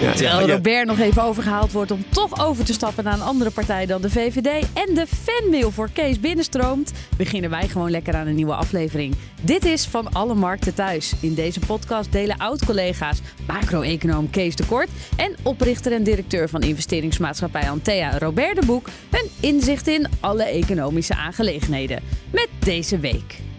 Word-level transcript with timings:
Terwijl 0.00 0.48
Robert 0.48 0.86
nog 0.86 0.98
even 0.98 1.22
overgehaald 1.22 1.72
wordt 1.72 1.90
om 1.90 2.04
toch 2.08 2.46
over 2.46 2.64
te 2.64 2.72
stappen 2.72 3.04
naar 3.04 3.12
een 3.12 3.20
andere 3.20 3.50
partij 3.50 3.86
dan 3.86 4.02
de 4.02 4.10
VVD 4.10 4.66
en 4.74 4.94
de 4.94 5.06
fanmail 5.06 5.70
voor 5.70 5.90
Kees 5.92 6.20
binnenstroomt, 6.20 6.92
beginnen 7.16 7.50
wij 7.50 7.68
gewoon 7.68 7.90
lekker 7.90 8.14
aan 8.14 8.26
een 8.26 8.34
nieuwe 8.34 8.54
aflevering. 8.54 9.14
Dit 9.40 9.64
is 9.64 9.86
Van 9.86 10.12
Alle 10.12 10.34
Markten 10.34 10.74
Thuis. 10.74 11.14
In 11.20 11.34
deze 11.34 11.60
podcast 11.60 12.12
delen 12.12 12.36
oud-collega's 12.36 13.20
macro-econoom 13.46 14.30
Kees 14.30 14.56
de 14.56 14.66
Kort 14.66 14.88
en 15.16 15.36
oprichter 15.42 15.92
en 15.92 16.02
directeur 16.02 16.48
van 16.48 16.62
investeringsmaatschappij 16.62 17.70
Antea 17.70 18.18
Robert 18.18 18.60
de 18.60 18.66
Boek 18.66 18.88
hun 19.10 19.28
inzicht 19.40 19.86
in 19.86 20.06
alle 20.20 20.44
economische 20.44 21.14
aangelegenheden. 21.14 22.02
Met 22.30 22.48
deze 22.58 22.98
week. 22.98 23.53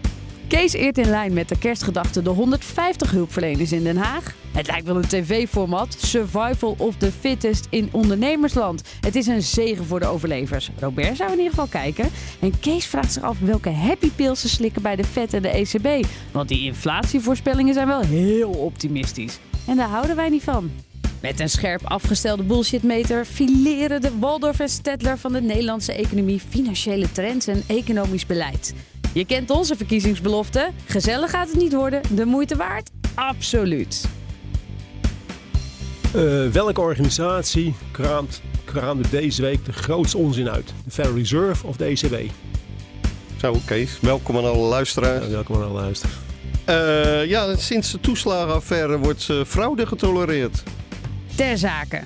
Kees 0.48 0.72
eert 0.72 0.98
in 0.98 1.08
lijn 1.08 1.32
met 1.32 1.48
de 1.48 1.58
kerstgedachte 1.58 2.22
de 2.22 2.30
150 2.30 3.10
hulpverleners 3.10 3.72
in 3.72 3.82
Den 3.82 3.96
Haag. 3.96 4.34
Het 4.52 4.66
lijkt 4.66 4.86
wel 4.86 4.96
een 4.96 5.08
tv-format. 5.08 5.96
Survival 5.98 6.74
of 6.78 6.96
the 6.96 7.12
fittest 7.12 7.66
in 7.70 7.88
ondernemersland. 7.92 8.82
Het 9.00 9.16
is 9.16 9.26
een 9.26 9.42
zegen 9.42 9.84
voor 9.84 10.00
de 10.00 10.06
overlevers. 10.06 10.70
Robert 10.78 11.16
zou 11.16 11.30
in 11.30 11.36
ieder 11.36 11.50
geval 11.50 11.66
kijken. 11.66 12.10
En 12.40 12.58
Kees 12.60 12.86
vraagt 12.86 13.12
zich 13.12 13.22
af 13.22 13.38
welke 13.38 13.70
happy 13.70 14.10
pills 14.10 14.40
ze 14.40 14.48
slikken 14.48 14.82
bij 14.82 14.96
de 14.96 15.04
FED 15.04 15.34
en 15.34 15.42
de 15.42 15.48
ECB. 15.48 16.06
Want 16.32 16.48
die 16.48 16.64
inflatievoorspellingen 16.64 17.74
zijn 17.74 17.86
wel 17.86 18.00
heel 18.00 18.50
optimistisch. 18.50 19.38
En 19.66 19.76
daar 19.76 19.88
houden 19.88 20.16
wij 20.16 20.28
niet 20.28 20.42
van. 20.42 20.70
Met 21.20 21.40
een 21.40 21.50
scherp 21.50 21.80
afgestelde 21.84 22.42
bullshitmeter 22.42 23.24
fileren 23.24 24.00
de 24.00 24.18
Waldorf 24.18 24.60
en 24.60 24.68
Stedtler 24.68 25.18
van 25.18 25.32
de 25.32 25.40
Nederlandse 25.40 25.92
economie 25.92 26.40
financiële 26.48 27.12
trends 27.12 27.46
en 27.46 27.62
economisch 27.66 28.26
beleid. 28.26 28.74
Je 29.16 29.26
kent 29.26 29.50
onze 29.50 29.76
verkiezingsbelofte. 29.76 30.70
Gezellig 30.86 31.30
gaat 31.30 31.48
het 31.48 31.56
niet 31.56 31.72
worden. 31.72 32.02
De 32.14 32.24
moeite 32.24 32.56
waard? 32.56 32.90
Absoluut. 33.14 34.08
Uh, 36.16 36.48
welke 36.48 36.80
organisatie 36.80 37.74
kraamt, 37.90 38.42
kraamde 38.64 39.08
deze 39.08 39.42
week 39.42 39.64
de 39.64 39.72
grootste 39.72 40.18
onzin 40.18 40.48
uit? 40.48 40.74
De 40.84 40.90
Federal 40.90 41.16
Reserve 41.18 41.66
of 41.66 41.76
de 41.76 41.84
ECB? 41.84 42.30
Zo, 43.36 43.56
Kees. 43.66 44.00
Welkom 44.00 44.36
aan 44.36 44.44
alle 44.44 44.68
luisteraars. 44.68 45.24
Ja, 45.24 45.30
welkom 45.30 45.56
aan 45.56 45.62
alle 45.62 45.80
luisteraars. 45.80 46.18
Uh, 46.68 47.26
ja, 47.26 47.56
sinds 47.56 47.92
de 47.92 48.00
toeslagenaffaire 48.00 48.98
wordt 48.98 49.28
uh, 49.28 49.44
fraude 49.44 49.86
getolereerd. 49.86 50.62
Ter 51.34 51.58
zake. 51.58 52.02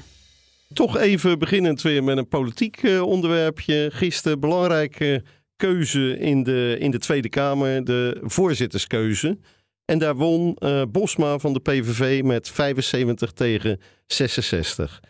Toch 0.72 0.96
even 0.96 1.38
beginnend 1.38 1.82
weer 1.82 2.04
met 2.04 2.16
een 2.16 2.28
politiek 2.28 2.80
onderwerpje. 3.02 3.90
Gisteren 3.92 4.40
belangrijke 4.40 5.22
keuze 5.60 6.18
in 6.18 6.42
de, 6.42 6.76
in 6.78 6.90
de 6.90 6.98
Tweede 6.98 7.28
Kamer, 7.28 7.84
de 7.84 8.18
voorzitterskeuze. 8.22 9.38
En 9.84 9.98
daar 9.98 10.16
won 10.16 10.56
uh, 10.58 10.82
Bosma 10.88 11.38
van 11.38 11.52
de 11.52 11.60
PVV 11.60 12.22
met 12.22 12.48
75 12.48 13.32
tegen 13.32 13.80
66. 14.06 15.00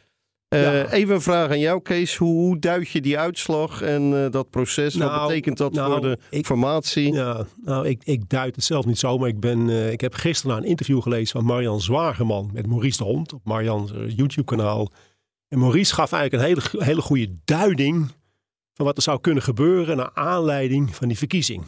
Uh, 0.54 0.62
ja. 0.62 0.90
Even 0.90 1.14
een 1.14 1.20
vraag 1.20 1.50
aan 1.50 1.58
jou, 1.58 1.82
Kees. 1.82 2.16
Hoe, 2.16 2.32
hoe 2.32 2.58
duid 2.58 2.88
je 2.88 3.00
die 3.00 3.18
uitslag 3.18 3.82
en 3.82 4.12
uh, 4.12 4.30
dat 4.30 4.50
proces? 4.50 4.94
Nou, 4.94 5.10
Wat 5.10 5.28
betekent 5.28 5.56
dat 5.56 5.72
nou, 5.72 5.90
voor 5.90 6.00
de 6.00 6.18
ik, 6.30 6.46
formatie? 6.46 7.12
Ja, 7.12 7.46
nou, 7.64 7.88
ik, 7.88 8.04
ik 8.04 8.28
duid 8.28 8.56
het 8.56 8.64
zelf 8.64 8.86
niet 8.86 8.98
zo, 8.98 9.18
maar 9.18 9.28
ik, 9.28 9.40
ben, 9.40 9.68
uh, 9.68 9.92
ik 9.92 10.00
heb 10.00 10.14
gisteren 10.14 10.56
een 10.56 10.64
interview 10.64 11.02
gelezen 11.02 11.40
van 11.40 11.44
Marian 11.44 11.80
Zwageman 11.80 12.50
met 12.52 12.66
Maurice 12.66 12.98
de 12.98 13.04
Hond 13.04 13.32
op 13.32 13.44
Marian's 13.44 13.92
YouTube-kanaal. 14.06 14.92
En 15.48 15.58
Maurice 15.58 15.94
gaf 15.94 16.12
eigenlijk 16.12 16.42
een 16.42 16.48
hele, 16.48 16.84
hele 16.84 17.02
goede 17.02 17.28
duiding 17.44 18.10
van 18.72 18.86
wat 18.86 18.96
er 18.96 19.02
zou 19.02 19.20
kunnen 19.20 19.42
gebeuren 19.42 19.96
naar 19.96 20.10
aanleiding 20.14 20.96
van 20.96 21.08
die 21.08 21.18
verkiezing. 21.18 21.64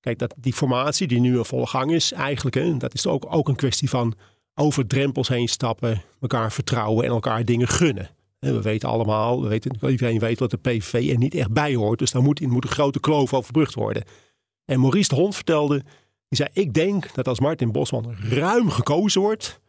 Kijk, 0.00 0.18
dat, 0.18 0.34
die 0.36 0.52
formatie 0.52 1.06
die 1.06 1.20
nu 1.20 1.36
in 1.36 1.44
volle 1.44 1.66
gang 1.66 1.92
is, 1.92 2.12
eigenlijk, 2.12 2.56
hè, 2.56 2.76
dat 2.76 2.94
is 2.94 3.06
ook, 3.06 3.26
ook 3.28 3.48
een 3.48 3.56
kwestie 3.56 3.88
van 3.88 4.14
over 4.54 4.86
drempels 4.86 5.28
heen 5.28 5.48
stappen, 5.48 6.02
elkaar 6.20 6.52
vertrouwen 6.52 7.04
en 7.04 7.10
elkaar 7.10 7.44
dingen 7.44 7.68
gunnen. 7.68 8.10
En 8.38 8.54
we 8.54 8.62
weten 8.62 8.88
allemaal, 8.88 9.42
we 9.42 9.48
weten, 9.48 9.90
iedereen 9.90 10.18
weet 10.18 10.38
dat 10.38 10.50
de 10.50 10.56
PVV 10.56 11.10
er 11.10 11.18
niet 11.18 11.34
echt 11.34 11.52
bij 11.52 11.74
hoort. 11.74 11.98
Dus 11.98 12.10
daar 12.10 12.22
moet, 12.22 12.40
moet 12.40 12.64
een 12.64 12.70
grote 12.70 13.00
kloof 13.00 13.34
overbrugd 13.34 13.74
worden. 13.74 14.04
En 14.64 14.80
Maurice 14.80 15.08
de 15.08 15.14
Hond 15.14 15.34
vertelde, 15.34 15.82
die 16.28 16.38
zei, 16.38 16.48
ik 16.52 16.74
denk 16.74 17.14
dat 17.14 17.28
als 17.28 17.40
Martin 17.40 17.72
Bosman 17.72 18.14
ruim 18.20 18.70
gekozen 18.70 19.20
wordt, 19.20 19.60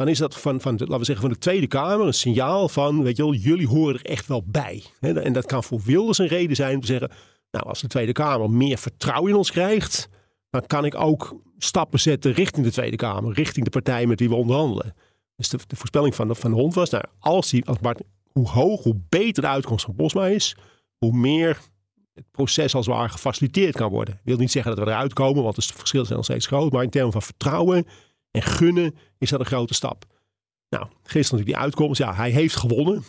dan 0.00 0.08
is 0.08 0.18
dat 0.18 0.40
van, 0.40 0.60
van 0.60 0.72
laten 0.72 0.98
we 0.98 1.04
zeggen, 1.04 1.24
van 1.24 1.34
de 1.34 1.40
Tweede 1.40 1.66
Kamer 1.66 2.06
een 2.06 2.14
signaal 2.14 2.68
van, 2.68 3.02
weet 3.02 3.16
je 3.16 3.22
wel, 3.22 3.34
jullie 3.34 3.66
horen 3.66 3.94
er 3.94 4.04
echt 4.04 4.26
wel 4.26 4.42
bij. 4.46 4.84
En 5.00 5.32
dat 5.32 5.46
kan 5.46 5.64
voor 5.64 5.80
Wilders 5.84 6.18
een 6.18 6.26
reden 6.26 6.56
zijn 6.56 6.74
om 6.74 6.80
te 6.80 6.86
zeggen, 6.86 7.10
nou, 7.50 7.66
als 7.66 7.80
de 7.80 7.86
Tweede 7.86 8.12
Kamer 8.12 8.50
meer 8.50 8.78
vertrouwen 8.78 9.30
in 9.30 9.36
ons 9.36 9.50
krijgt, 9.50 10.08
dan 10.50 10.66
kan 10.66 10.84
ik 10.84 10.94
ook 10.94 11.40
stappen 11.58 12.00
zetten 12.00 12.32
richting 12.32 12.66
de 12.66 12.72
Tweede 12.72 12.96
Kamer, 12.96 13.32
richting 13.32 13.64
de 13.64 13.70
partij 13.70 14.06
met 14.06 14.20
wie 14.20 14.28
we 14.28 14.34
onderhandelen. 14.34 14.94
Dus 15.36 15.48
de, 15.48 15.58
voorspelling 15.68 16.14
van 16.14 16.36
van 16.36 16.52
hond 16.52 16.74
was, 16.74 16.90
nou, 16.90 17.04
als 17.18 17.50
die, 17.50 17.64
als 17.64 17.78
Bart, 17.78 18.00
hoe 18.32 18.48
hoog, 18.48 18.82
hoe 18.82 19.00
beter 19.08 19.42
de 19.42 19.48
uitkomst 19.48 19.84
van 19.84 19.96
Bosma 19.96 20.26
is, 20.26 20.56
hoe 20.98 21.12
meer 21.12 21.58
het 22.14 22.30
proces 22.30 22.74
als 22.74 22.86
het 22.86 22.94
ware 22.94 23.08
gefaciliteerd 23.08 23.76
kan 23.76 23.90
worden. 23.90 24.20
Wil 24.24 24.36
niet 24.36 24.50
zeggen 24.50 24.76
dat 24.76 24.84
we 24.84 24.90
eruit 24.90 25.12
komen, 25.12 25.42
want 25.42 25.56
het 25.56 25.64
verschil 25.64 26.04
zijn 26.04 26.16
nog 26.16 26.24
steeds 26.24 26.46
groot, 26.46 26.72
maar 26.72 26.82
in 26.82 26.90
termen 26.90 27.12
van 27.12 27.22
vertrouwen 27.22 27.86
en 28.30 28.42
gunnen 28.42 28.94
is 29.18 29.30
dat 29.30 29.40
een 29.40 29.46
grote 29.46 29.74
stap. 29.74 30.04
Nou, 30.68 30.84
gisteren 30.84 31.20
natuurlijk 31.20 31.46
die 31.46 31.56
uitkomst. 31.56 31.98
Ja, 31.98 32.14
hij 32.14 32.30
heeft 32.30 32.56
gewonnen. 32.56 33.02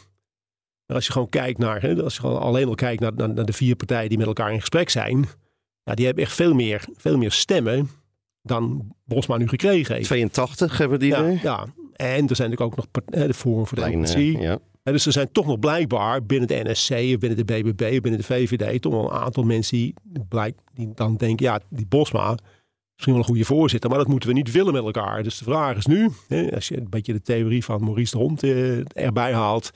Maar 0.86 0.96
als 0.96 1.06
je 1.06 1.12
gewoon 1.12 1.30
kijkt 1.30 1.60
naar, 1.60 1.82
hè, 1.82 2.04
als 2.04 2.14
je 2.14 2.20
gewoon 2.20 2.40
alleen 2.40 2.68
al 2.68 2.76
kijkt 2.76 3.02
naar, 3.02 3.14
naar, 3.14 3.34
naar, 3.34 3.46
de 3.46 3.54
vier 3.54 3.76
partijen 3.76 4.10
die 4.10 4.18
met 4.18 4.28
elkaar 4.28 4.54
in 4.54 4.60
gesprek 4.60 4.90
zijn. 4.90 5.26
Ja, 5.84 5.94
die 5.94 6.06
hebben 6.06 6.24
echt 6.24 6.34
veel 6.34 6.54
meer, 6.54 6.86
veel 6.98 7.18
meer 7.18 7.32
stemmen 7.32 7.90
dan 8.42 8.94
Bosma 9.06 9.38
nu 9.38 9.48
gekregen 9.48 9.96
heeft. 9.96 10.08
82 10.08 10.78
hebben 10.78 11.00
die 11.00 11.10
ja, 11.10 11.28
ja, 11.28 11.66
en 11.96 12.28
er 12.28 12.36
zijn 12.36 12.50
natuurlijk 12.50 12.62
ook 12.62 12.76
nog 12.76 12.88
de 13.06 13.34
Forum 13.34 13.68
voor 13.68 13.78
de 13.78 13.84
Democratie. 13.84 14.40
Ja. 14.40 14.60
En 14.84 14.94
dus 14.94 15.06
er 15.06 15.12
zijn 15.12 15.32
toch 15.32 15.46
nog 15.46 15.60
blijkbaar 15.60 16.26
binnen 16.26 16.48
de 16.48 16.62
NSC, 16.64 16.92
of 16.92 17.18
binnen 17.18 17.46
de 17.46 17.46
BBB, 17.46 18.02
binnen 18.02 18.18
de 18.18 18.24
VVD, 18.24 18.82
toch 18.82 18.94
wel 18.94 19.04
een 19.04 19.20
aantal 19.20 19.44
mensen 19.44 19.78
die, 19.78 19.94
blijk, 20.30 20.58
die 20.74 20.92
dan 20.94 21.16
denken, 21.16 21.46
ja, 21.46 21.60
die 21.70 21.86
Bosma, 21.86 22.38
misschien 23.02 23.14
wel 23.14 23.22
een 23.22 23.46
goede 23.48 23.62
voorzitter, 23.62 23.90
maar 23.90 24.00
dat 24.00 24.08
moeten 24.08 24.30
we 24.30 24.36
niet 24.36 24.52
willen 24.52 24.74
met 24.74 24.84
elkaar. 24.84 25.24
Dus 25.24 25.38
de 25.38 25.44
vraag 25.44 25.78
is 25.78 25.86
nu, 25.86 26.10
hè, 26.28 26.56
als 26.56 26.68
je 26.68 26.78
een 26.78 26.90
beetje 26.90 27.14
de 27.14 27.22
theorie 27.22 27.64
van 27.64 27.84
Maurice 27.84 28.18
de 28.18 28.24
Hond 28.24 28.44
eh, 28.44 29.06
erbij 29.06 29.34
haalt, 29.34 29.72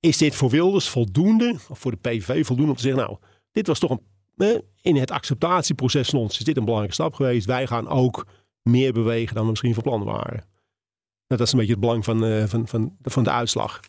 is 0.00 0.16
dit 0.16 0.34
voor 0.34 0.50
Wilders 0.50 0.88
voldoende, 0.88 1.56
of 1.68 1.78
voor 1.78 1.90
de 1.90 1.96
PVV 1.96 2.46
voldoende 2.46 2.70
om 2.70 2.76
te 2.76 2.82
zeggen, 2.82 3.02
nou, 3.02 3.16
dit 3.52 3.66
was 3.66 3.78
toch 3.78 3.98
een, 4.36 4.62
in 4.82 4.96
het 4.96 5.10
acceptatieproces 5.10 6.08
van 6.08 6.18
ons 6.18 6.38
is 6.38 6.44
dit 6.44 6.56
een 6.56 6.64
belangrijke 6.64 6.94
stap 6.94 7.14
geweest. 7.14 7.46
Wij 7.46 7.66
gaan 7.66 7.88
ook 7.88 8.26
meer 8.62 8.92
bewegen 8.92 9.34
dan 9.34 9.44
we 9.44 9.50
misschien 9.50 9.74
van 9.74 9.82
plan 9.82 10.04
waren. 10.04 10.44
Dat 11.26 11.40
is 11.40 11.52
een 11.52 11.58
beetje 11.58 11.72
het 11.72 11.80
belang 11.80 12.04
van, 12.04 12.24
uh, 12.24 12.44
van, 12.44 12.68
van, 12.68 12.96
van 13.02 13.24
de 13.24 13.30
uitslag. 13.30 13.80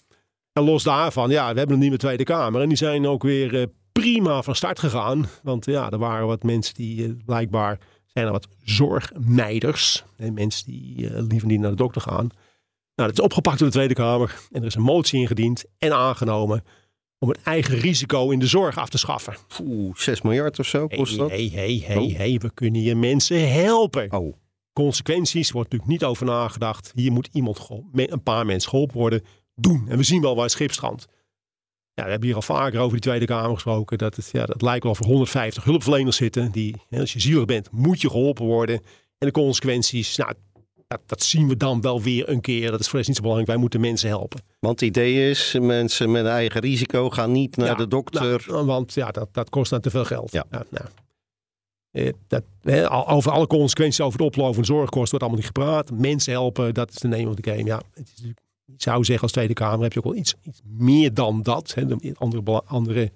En 0.54 0.64
los 0.64 0.84
daarvan, 0.84 1.30
ja, 1.30 1.52
we 1.52 1.58
hebben 1.58 1.76
een 1.76 1.82
nieuwe 1.82 1.98
Tweede 1.98 2.24
Kamer 2.24 2.62
en 2.62 2.68
die 2.68 2.78
zijn 2.78 3.08
ook 3.08 3.24
weer 3.24 3.54
uh, 3.54 3.66
prima 3.92 4.42
van 4.42 4.56
start 4.56 4.80
gegaan. 4.80 5.26
Want 5.44 5.66
ja, 5.66 5.90
er 5.90 5.98
waren 5.98 6.28
wat 6.28 6.44
mensen 6.44 6.74
die 6.74 7.08
uh, 7.08 7.14
blijkbaar 7.26 7.80
zijn 8.14 8.26
er 8.26 8.32
wat 8.32 8.48
zorgmeiders. 8.64 10.04
Mensen 10.18 10.66
die 10.66 10.96
uh, 10.98 11.22
liever 11.28 11.48
niet 11.48 11.60
naar 11.60 11.70
de 11.70 11.76
dokter 11.76 12.02
gaan. 12.02 12.30
Nou, 12.96 13.10
dat 13.10 13.18
is 13.20 13.24
opgepakt 13.24 13.58
door 13.60 13.68
de 13.68 13.74
Tweede 13.74 13.94
Kamer. 13.94 14.40
En 14.52 14.62
er 14.62 14.68
is 14.68 14.76
een 14.76 14.82
motie 14.82 15.20
ingediend 15.20 15.66
en 15.78 15.94
aangenomen 15.94 16.64
om 17.20 17.30
het 17.30 17.42
eigen 17.44 17.78
risico 17.78 18.30
in 18.30 18.40
de 18.40 18.48
zorg 18.48 18.78
af 18.78 18.90
te 18.90 18.98
schaffen. 18.98 19.36
Oeh, 19.62 19.96
6 19.96 20.22
miljard 20.22 20.60
of 20.60 20.66
zo 20.66 20.88
kost 20.88 21.18
dat? 21.18 21.30
Hé, 21.30 21.50
hé, 21.50 21.80
hé, 21.86 22.12
hé, 22.12 22.38
we 22.38 22.52
kunnen 22.54 22.82
je 22.82 22.96
mensen 22.96 23.52
helpen. 23.52 24.12
Oh. 24.12 24.34
Consequenties 24.74 25.52
wordt 25.52 25.72
natuurlijk 25.72 26.00
niet 26.00 26.10
over 26.10 26.26
nagedacht. 26.26 26.92
Hier 26.96 27.12
moet 27.12 27.30
iemand, 27.32 27.70
een 27.94 28.24
paar 28.24 28.46
mensen 28.46 28.70
geholpen 28.70 28.98
worden. 28.98 29.24
Doen. 29.56 29.86
En 29.88 29.98
we 29.98 30.04
zien 30.04 30.22
wel 30.22 30.36
waar 30.36 30.44
het 30.44 30.52
schip 30.52 30.72
strandt. 30.72 31.08
Ja, 32.00 32.06
we 32.06 32.12
hebben 32.12 32.28
hier 32.28 32.38
al 32.38 32.42
vaker 32.42 32.80
over 32.80 32.92
die 32.92 33.02
Tweede 33.02 33.26
Kamer 33.26 33.54
gesproken. 33.54 33.98
Dat 33.98 34.16
het, 34.16 34.30
ja, 34.32 34.46
dat 34.46 34.62
lijkt 34.62 34.84
wel 34.84 34.96
voor 34.96 35.06
150 35.06 35.64
hulpverleners 35.64 36.16
zitten. 36.16 36.52
Die, 36.52 36.76
als 36.92 37.14
je 37.14 37.20
zielig 37.20 37.46
bent, 37.46 37.72
moet 37.72 38.02
je 38.02 38.10
geholpen 38.10 38.46
worden. 38.46 38.76
En 39.18 39.28
de 39.28 39.32
consequenties, 39.32 40.16
nou, 40.16 40.34
dat, 40.88 41.00
dat, 41.06 41.24
zien 41.24 41.48
we 41.48 41.58
dan 41.58 41.82
wel 41.82 42.02
weer 42.02 42.30
een 42.30 42.42
keer. 42.42 42.72
Dat 42.72 42.80
is 42.80 42.88
voor 42.88 42.98
ons 42.98 43.08
niet 43.08 43.16
zo 43.16 43.22
belangrijk. 43.22 43.52
Wij 43.52 43.62
moeten 43.62 43.80
mensen 43.80 44.10
helpen. 44.10 44.42
Want 44.60 44.80
het 44.80 44.90
idee 44.90 45.30
is, 45.30 45.56
mensen 45.62 46.12
met 46.12 46.26
eigen 46.26 46.62
risico 46.62 47.10
gaan 47.10 47.32
niet 47.32 47.58
naar 47.58 47.78
de 47.78 47.88
dokter. 47.88 48.46
Nou, 48.48 48.66
want 48.66 48.94
ja, 48.94 49.12
dat, 49.12 49.30
dat 49.32 49.50
kost 49.50 49.70
dan 49.70 49.82
te 49.82 49.90
veel 49.90 50.06
geld. 50.06 50.32
Ja. 50.32 50.46
nou. 50.50 50.86
Eh, 51.92 52.14
dat, 52.28 52.44
over 53.08 53.32
alle 53.32 53.48
consequenties 53.48 54.02
over 54.02 54.18
de 54.18 54.24
oplopende 54.24 54.66
zorgkosten 54.66 55.20
wordt 55.20 55.24
allemaal 55.24 55.40
niet 55.40 55.46
gepraat. 55.46 55.92
Mensen 55.92 56.32
helpen, 56.32 56.74
dat 56.74 56.90
is 56.90 56.96
de 56.96 57.08
name 57.08 57.28
of 57.28 57.36
the 57.36 57.52
game. 57.52 57.64
Ja, 57.64 57.82
het 57.94 58.12
is 58.16 58.24
zou 58.78 59.04
zeggen 59.04 59.24
als 59.24 59.32
Tweede 59.32 59.54
Kamer 59.54 59.82
heb 59.82 59.94
je 59.94 60.00
ook 60.00 60.06
wel 60.06 60.16
iets, 60.16 60.36
iets 60.42 60.62
meer 60.64 61.14
dan 61.14 61.42
dat. 61.42 61.74
Hè, 61.74 62.14
andere, 62.18 62.64
andere 62.66 63.12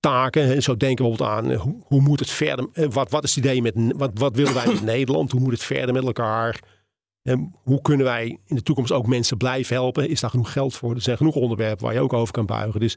taken. 0.00 0.54
En 0.54 0.62
zo 0.62 0.76
denken 0.76 1.04
we 1.04 1.10
bijvoorbeeld 1.10 1.38
aan 1.38 1.54
hoe, 1.54 1.82
hoe, 1.84 2.00
moet 2.00 2.20
het 2.20 2.30
verder? 2.30 2.68
Wat, 2.90 3.10
wat 3.10 3.24
is 3.24 3.34
het 3.34 3.44
idee 3.44 3.62
met 3.62 3.74
wat, 3.96 4.10
wat 4.14 4.36
willen 4.36 4.54
wij 4.54 4.66
met 4.66 4.82
Nederland? 4.82 5.30
Hoe 5.30 5.40
moet 5.40 5.52
het 5.52 5.62
verder 5.62 5.94
met 5.94 6.04
elkaar? 6.04 6.60
En 7.22 7.54
hoe 7.62 7.82
kunnen 7.82 8.06
wij 8.06 8.38
in 8.46 8.56
de 8.56 8.62
toekomst 8.62 8.92
ook 8.92 9.06
mensen 9.06 9.36
blijven 9.36 9.74
helpen? 9.74 10.08
Is 10.08 10.20
daar 10.20 10.30
genoeg 10.30 10.52
geld 10.52 10.74
voor? 10.74 10.94
Er 10.94 11.02
zijn 11.02 11.16
genoeg 11.16 11.34
onderwerpen 11.34 11.84
waar 11.84 11.94
je 11.94 12.00
ook 12.00 12.12
over 12.12 12.32
kan 12.32 12.46
buigen. 12.46 12.80
Dus 12.80 12.96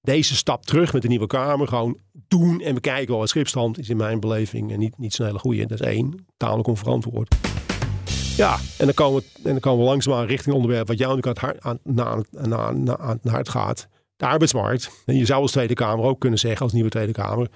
deze 0.00 0.36
stap 0.36 0.66
terug 0.66 0.92
met 0.92 1.02
de 1.02 1.08
nieuwe 1.08 1.26
Kamer, 1.26 1.68
gewoon 1.68 1.98
doen 2.28 2.60
en 2.60 2.74
we 2.74 2.80
kijken 2.80 3.08
wel 3.08 3.18
wat 3.18 3.28
schipstand 3.28 3.78
is 3.78 3.88
in 3.88 3.96
mijn 3.96 4.20
beleving 4.20 4.72
en 4.72 4.78
niet, 4.78 4.98
niet 4.98 5.14
zo'n 5.14 5.26
hele 5.26 5.38
goede. 5.38 5.66
Dat 5.66 5.80
is 5.80 5.86
één, 5.86 6.26
tamelijk 6.36 6.68
onverantwoord. 6.68 7.34
Ja, 8.36 8.58
en 8.78 8.84
dan 8.84 8.94
komen 8.94 9.20
we, 9.20 9.26
en 9.36 9.50
dan 9.50 9.60
komen 9.60 9.84
we 9.84 9.90
langzaamaan 9.90 10.26
richting 10.26 10.54
onderwerp 10.54 10.88
wat 10.88 10.98
jou 10.98 11.16
natuurlijk 11.16 11.38
aan 11.38 11.50
het 11.60 11.62
hart, 11.62 13.22
aan, 13.24 13.36
het 13.36 13.48
gaat. 13.48 13.88
De 14.16 14.26
arbeidsmarkt. 14.26 15.02
En 15.06 15.16
je 15.16 15.24
zou 15.24 15.42
als 15.42 15.50
Tweede 15.50 15.74
Kamer 15.74 16.04
ook 16.04 16.20
kunnen 16.20 16.38
zeggen, 16.38 16.62
als 16.62 16.72
nieuwe 16.72 16.90
Tweede 16.90 17.12
Kamer, 17.12 17.48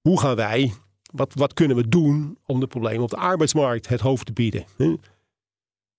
hoe 0.00 0.20
gaan 0.20 0.36
wij, 0.36 0.72
wat, 1.12 1.32
wat 1.34 1.54
kunnen 1.54 1.76
we 1.76 1.88
doen 1.88 2.38
om 2.46 2.60
de 2.60 2.66
problemen 2.66 3.02
op 3.02 3.10
de 3.10 3.16
arbeidsmarkt 3.16 3.88
het 3.88 4.00
hoofd 4.00 4.26
te 4.26 4.32
bieden? 4.32 4.64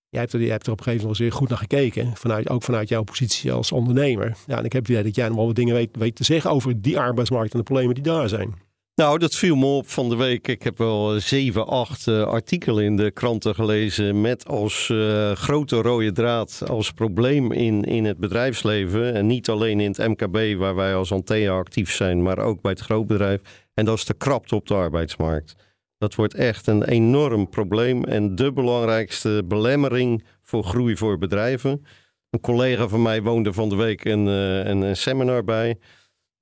Jij 0.08 0.20
hebt, 0.20 0.32
er, 0.32 0.40
hebt 0.40 0.66
er 0.66 0.72
op 0.72 0.78
een 0.78 0.84
gegeven 0.84 1.06
moment 1.06 1.22
weer 1.22 1.32
goed 1.32 1.48
naar 1.48 1.58
gekeken. 1.58 2.16
Vanuit, 2.16 2.48
ook 2.48 2.62
vanuit 2.62 2.88
jouw 2.88 3.02
positie 3.02 3.52
als 3.52 3.72
ondernemer. 3.72 4.36
Ja, 4.46 4.58
en 4.58 4.64
ik 4.64 4.72
heb 4.72 4.82
het 4.82 4.90
idee 4.90 5.02
dat 5.02 5.14
jij 5.14 5.26
nog 5.26 5.36
wel 5.36 5.46
wat 5.46 5.54
dingen 5.54 5.74
weet, 5.74 5.96
weet 5.96 6.16
te 6.16 6.24
zeggen 6.24 6.50
over 6.50 6.82
die 6.82 6.98
arbeidsmarkt 6.98 7.52
en 7.52 7.58
de 7.58 7.64
problemen 7.64 7.94
die 7.94 8.04
daar 8.04 8.28
zijn. 8.28 8.54
Nou, 8.96 9.18
dat 9.18 9.34
viel 9.34 9.56
me 9.56 9.66
op 9.66 9.88
van 9.88 10.08
de 10.08 10.16
week. 10.16 10.48
Ik 10.48 10.62
heb 10.62 10.78
wel 10.78 11.20
zeven, 11.20 11.66
acht 11.66 12.06
uh, 12.06 12.22
artikelen 12.22 12.84
in 12.84 12.96
de 12.96 13.10
kranten 13.10 13.54
gelezen. 13.54 14.20
Met 14.20 14.46
als 14.46 14.88
uh, 14.88 15.32
grote 15.32 15.76
rode 15.76 16.12
draad, 16.12 16.62
als 16.68 16.92
probleem 16.92 17.52
in, 17.52 17.84
in 17.84 18.04
het 18.04 18.18
bedrijfsleven. 18.18 19.14
En 19.14 19.26
niet 19.26 19.48
alleen 19.48 19.80
in 19.80 19.94
het 19.96 20.08
MKB, 20.08 20.58
waar 20.58 20.74
wij 20.74 20.94
als 20.94 21.12
Antea 21.12 21.52
actief 21.52 21.92
zijn, 21.92 22.22
maar 22.22 22.38
ook 22.38 22.60
bij 22.60 22.70
het 22.70 22.80
grootbedrijf. 22.80 23.40
En 23.74 23.84
dat 23.84 23.96
is 23.96 24.04
de 24.04 24.14
krapte 24.14 24.54
op 24.54 24.66
de 24.66 24.74
arbeidsmarkt. 24.74 25.54
Dat 25.98 26.14
wordt 26.14 26.34
echt 26.34 26.66
een 26.66 26.84
enorm 26.84 27.48
probleem 27.48 28.04
en 28.04 28.34
de 28.34 28.52
belangrijkste 28.52 29.42
belemmering 29.44 30.24
voor 30.42 30.64
groei 30.64 30.96
voor 30.96 31.18
bedrijven. 31.18 31.86
Een 32.30 32.40
collega 32.40 32.88
van 32.88 33.02
mij 33.02 33.22
woonde 33.22 33.52
van 33.52 33.68
de 33.68 33.76
week 33.76 34.04
een, 34.04 34.26
een, 34.26 34.80
een 34.80 34.96
seminar 34.96 35.44
bij 35.44 35.78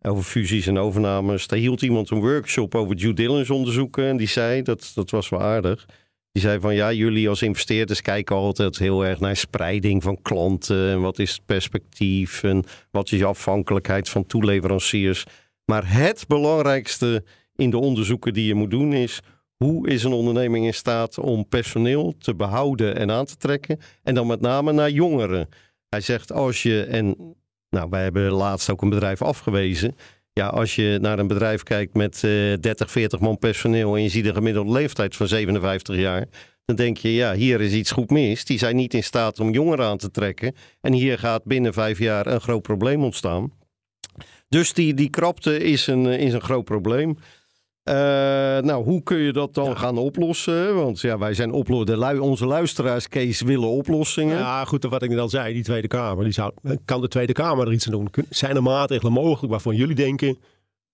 over 0.09 0.23
fusies 0.23 0.67
en 0.67 0.79
overnames. 0.79 1.47
Daar 1.47 1.59
hield 1.59 1.83
iemand 1.83 2.11
een 2.11 2.21
workshop 2.21 2.75
over 2.75 2.97
due 2.97 3.12
diligence 3.12 3.55
onderzoeken. 3.55 4.05
En 4.05 4.17
die 4.17 4.29
zei, 4.29 4.62
dat, 4.62 4.93
dat 4.95 5.11
was 5.11 5.29
wel 5.29 5.41
aardig. 5.41 5.87
Die 6.33 6.43
zei 6.43 6.61
van 6.61 6.75
ja, 6.75 6.93
jullie 6.93 7.29
als 7.29 7.43
investeerders 7.43 8.01
kijken 8.01 8.37
altijd 8.37 8.79
heel 8.79 9.06
erg 9.06 9.21
naar 9.21 9.37
spreiding 9.37 10.03
van 10.03 10.23
klanten. 10.23 10.91
En 10.91 11.01
wat 11.01 11.19
is 11.19 11.33
het 11.33 11.45
perspectief 11.47 12.43
en 12.43 12.65
wat 12.91 13.12
is 13.12 13.19
je 13.19 13.25
afhankelijkheid 13.25 14.09
van 14.09 14.27
toeleveranciers. 14.27 15.25
Maar 15.65 15.93
het 15.93 16.25
belangrijkste 16.29 17.25
in 17.56 17.71
de 17.71 17.79
onderzoeken 17.79 18.33
die 18.33 18.47
je 18.47 18.55
moet 18.55 18.71
doen 18.71 18.93
is 18.93 19.21
hoe 19.56 19.89
is 19.89 20.05
een 20.05 20.12
onderneming 20.12 20.67
in 20.67 20.75
staat 20.75 21.19
om 21.19 21.49
personeel 21.49 22.15
te 22.19 22.35
behouden 22.35 22.97
en 22.97 23.11
aan 23.11 23.25
te 23.25 23.37
trekken? 23.37 23.79
En 24.03 24.15
dan 24.15 24.27
met 24.27 24.41
name 24.41 24.73
naar 24.73 24.91
jongeren. 24.91 25.49
Hij 25.89 26.01
zegt 26.01 26.33
als 26.33 26.62
je, 26.62 26.83
en 26.83 27.37
nou, 27.75 27.88
wij 27.91 28.03
hebben 28.03 28.31
laatst 28.31 28.71
ook 28.71 28.82
een 28.82 28.88
bedrijf 28.88 29.23
afgewezen. 29.23 29.97
Ja, 30.32 30.47
als 30.47 30.75
je 30.75 30.99
naar 31.00 31.19
een 31.19 31.26
bedrijf 31.26 31.62
kijkt 31.62 31.94
met 31.94 32.23
uh, 32.25 32.56
30, 32.61 32.91
40 32.91 33.21
man 33.21 33.38
personeel 33.38 33.97
en 33.97 34.03
je 34.03 34.09
ziet 34.09 34.26
een 34.26 34.35
gemiddelde 34.35 34.73
leeftijd 34.73 35.17
van 35.17 35.29
57 35.29 35.97
jaar, 35.97 36.26
dan 36.65 36.76
denk 36.76 36.97
je, 36.97 37.15
ja, 37.15 37.35
hier 37.35 37.61
is 37.61 37.73
iets 37.73 37.91
goed 37.91 38.11
mis. 38.11 38.44
Die 38.44 38.59
zijn 38.59 38.76
niet 38.76 38.94
in 38.94 39.05
staat 39.05 39.41
om 39.41 39.53
jongeren 39.53 39.87
aan 39.87 39.99
te 39.99 40.11
trekken. 40.11 40.55
En 40.81 40.93
hier 40.93 41.19
gaat 41.19 41.44
binnen 41.44 41.73
vijf 41.73 41.99
jaar 41.99 42.26
een 42.26 42.41
groot 42.41 42.62
probleem 42.62 43.05
ontstaan. 43.05 43.53
Dus 44.49 44.73
die, 44.73 44.94
die 44.94 45.11
krapte 45.11 45.59
is 45.59 45.87
een, 45.87 46.06
is 46.06 46.32
een 46.32 46.41
groot 46.41 46.65
probleem. 46.65 47.19
Uh, 47.89 47.95
nou, 48.61 48.85
hoe 48.85 49.03
kun 49.03 49.19
je 49.19 49.33
dat 49.33 49.55
dan 49.55 49.77
gaan 49.77 49.99
oplossen? 49.99 50.75
Want 50.75 51.01
ja, 51.01 51.19
wij 51.19 51.35
zijn 51.35 51.53
oplossen. 51.53 52.21
Onze 52.21 52.47
luisteraars, 52.47 53.09
Kees, 53.09 53.41
willen 53.41 53.69
oplossingen. 53.69 54.37
Ja, 54.39 54.65
goed, 54.65 54.85
wat 54.85 55.03
ik 55.03 55.11
net 55.11 55.19
al 55.19 55.29
zei, 55.29 55.55
die 55.55 55.63
Tweede 55.63 55.89
Kamer. 55.89 56.25
Die 56.25 56.33
zou, 56.33 56.53
kan 56.85 57.01
de 57.01 57.09
Tweede 57.09 57.33
Kamer 57.33 57.67
er 57.67 57.73
iets 57.73 57.87
aan 57.87 57.93
doen? 57.93 58.11
Zijn 58.31 58.57
er 58.57 58.63
maatregelen 58.63 59.13
mogelijk 59.13 59.53
waarvan 59.53 59.77
jullie 59.77 59.95
denken... 59.95 60.39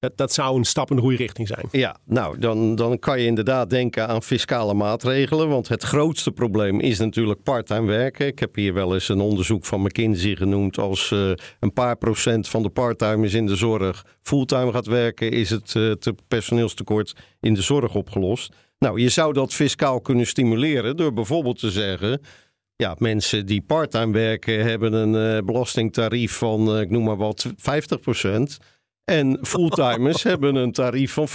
Dat, 0.00 0.16
dat 0.16 0.32
zou 0.32 0.58
een 0.58 0.64
stap 0.64 0.90
in 0.90 0.96
de 0.96 1.02
goede 1.02 1.16
richting 1.16 1.48
zijn. 1.48 1.68
Ja, 1.70 1.96
nou, 2.04 2.38
dan, 2.38 2.74
dan 2.74 2.98
kan 2.98 3.20
je 3.20 3.26
inderdaad 3.26 3.70
denken 3.70 4.08
aan 4.08 4.22
fiscale 4.22 4.74
maatregelen. 4.74 5.48
Want 5.48 5.68
het 5.68 5.82
grootste 5.82 6.32
probleem 6.32 6.80
is 6.80 6.98
natuurlijk 6.98 7.42
parttime 7.42 7.86
werken. 7.86 8.26
Ik 8.26 8.38
heb 8.38 8.54
hier 8.54 8.74
wel 8.74 8.94
eens 8.94 9.08
een 9.08 9.20
onderzoek 9.20 9.64
van 9.64 9.80
McKinsey 9.80 10.36
genoemd. 10.36 10.78
Als 10.78 11.10
uh, 11.10 11.32
een 11.60 11.72
paar 11.72 11.96
procent 11.96 12.48
van 12.48 12.62
de 12.62 12.68
parttimers 12.68 13.34
in 13.34 13.46
de 13.46 13.56
zorg 13.56 14.06
fulltime 14.22 14.72
gaat 14.72 14.86
werken, 14.86 15.30
is 15.30 15.50
het 15.50 15.66
te 15.70 16.14
personeelstekort 16.28 17.16
in 17.40 17.54
de 17.54 17.62
zorg 17.62 17.94
opgelost. 17.94 18.52
Nou, 18.78 19.00
je 19.00 19.08
zou 19.08 19.32
dat 19.32 19.52
fiscaal 19.52 20.00
kunnen 20.00 20.26
stimuleren 20.26 20.96
door 20.96 21.12
bijvoorbeeld 21.12 21.58
te 21.58 21.70
zeggen. 21.70 22.20
Ja, 22.76 22.96
mensen 22.98 23.46
die 23.46 23.62
parttime 23.62 24.12
werken 24.12 24.64
hebben 24.64 24.92
een 24.92 25.36
uh, 25.36 25.42
belastingtarief 25.44 26.32
van, 26.32 26.80
ik 26.80 26.90
noem 26.90 27.04
maar 27.04 27.16
wat, 27.16 27.52
50 27.56 28.00
procent. 28.00 28.58
En 29.10 29.38
fulltimers 29.42 30.22
hebben 30.32 30.54
een 30.54 30.72
tarief 30.72 31.12
van 31.12 31.28
40%. 31.28 31.32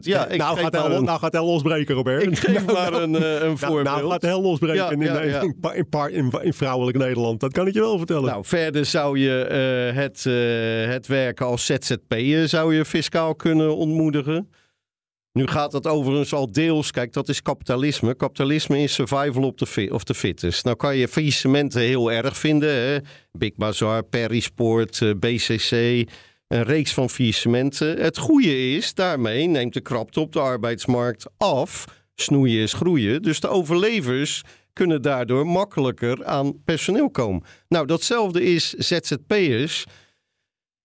Ja, 0.00 0.26
ik 0.26 0.38
nou, 0.38 0.58
gaat 0.58 0.72
hel, 0.72 0.90
een... 0.90 1.04
nou 1.04 1.18
gaat 1.18 1.32
hel 1.32 1.44
losbreken, 1.44 1.94
Robert. 1.94 2.22
Ik 2.22 2.38
geef 2.38 2.66
maar 2.66 2.92
een, 2.92 3.12
uh, 3.12 3.42
een 3.42 3.58
voorbeeld. 3.58 3.84
Nou, 3.84 3.98
nou 3.98 4.10
gaat 4.10 4.22
hel 4.22 4.42
losbreken 4.42 4.76
ja, 4.76 4.90
in, 4.90 5.00
ja, 5.00 5.22
ja. 5.22 5.40
In, 6.10 6.30
in, 6.42 6.52
vrouwelijk 6.52 6.98
Nederland. 6.98 7.40
Dat 7.40 7.52
kan 7.52 7.66
ik 7.66 7.74
je 7.74 7.80
wel 7.80 7.98
vertellen. 7.98 8.24
Nou, 8.24 8.44
verder 8.44 8.86
zou 8.86 9.18
je 9.18 9.48
uh, 9.92 9.96
het, 9.96 10.24
uh, 10.28 10.92
het 10.92 11.06
werken 11.06 11.46
als 11.46 11.66
ZZP'er 11.66 12.48
zou 12.48 12.74
je 12.74 12.84
fiscaal 12.84 13.34
kunnen 13.34 13.76
ontmoedigen. 13.76 14.50
Nu 15.32 15.46
gaat 15.46 15.70
dat 15.70 15.86
overigens 15.86 16.32
al 16.32 16.52
deels, 16.52 16.90
kijk, 16.90 17.12
dat 17.12 17.28
is 17.28 17.42
kapitalisme. 17.42 18.14
Kapitalisme 18.14 18.82
is 18.82 18.94
survival 18.94 19.42
of 19.42 19.54
the, 19.54 19.66
fit, 19.66 19.90
of 19.90 20.04
the 20.04 20.14
fittest. 20.14 20.64
Nou 20.64 20.76
kan 20.76 20.96
je 20.96 21.08
faillissementen 21.08 21.80
heel 21.80 22.12
erg 22.12 22.36
vinden. 22.36 22.74
Hè? 22.74 22.96
Big 23.32 23.54
Bazaar, 23.54 24.02
Perisport, 24.02 25.02
BCC 25.20 26.04
een 26.52 26.62
reeks 26.62 26.92
van 26.92 27.10
faillissementen. 27.10 27.98
Het 27.98 28.18
goede 28.18 28.74
is, 28.74 28.94
daarmee 28.94 29.46
neemt 29.46 29.72
de 29.72 29.80
krapte 29.80 30.20
op 30.20 30.32
de 30.32 30.40
arbeidsmarkt 30.40 31.26
af. 31.36 31.84
Snoeien 32.14 32.62
is 32.62 32.72
groeien. 32.72 33.22
Dus 33.22 33.40
de 33.40 33.48
overlevers 33.48 34.42
kunnen 34.72 35.02
daardoor 35.02 35.46
makkelijker 35.46 36.24
aan 36.24 36.62
personeel 36.64 37.10
komen. 37.10 37.42
Nou, 37.68 37.86
datzelfde 37.86 38.42
is 38.42 38.72
ZZP'ers. 38.72 39.84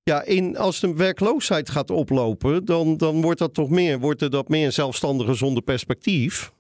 Ja, 0.04 0.24
in, 0.24 0.58
als 0.58 0.80
de 0.80 0.94
werkloosheid 0.94 1.70
gaat 1.70 1.90
oplopen, 1.90 2.66
dan, 2.66 2.98
dan 2.98 3.22
wordt 3.22 3.40
dat 3.40 3.54
toch 3.54 3.70
meer, 3.70 4.00
wordt 4.00 4.22
er 4.22 4.30
dat 4.30 4.48
meer 4.48 4.72
zelfstandige 4.72 5.34
zonder 5.34 5.64
perspectief 5.64 6.52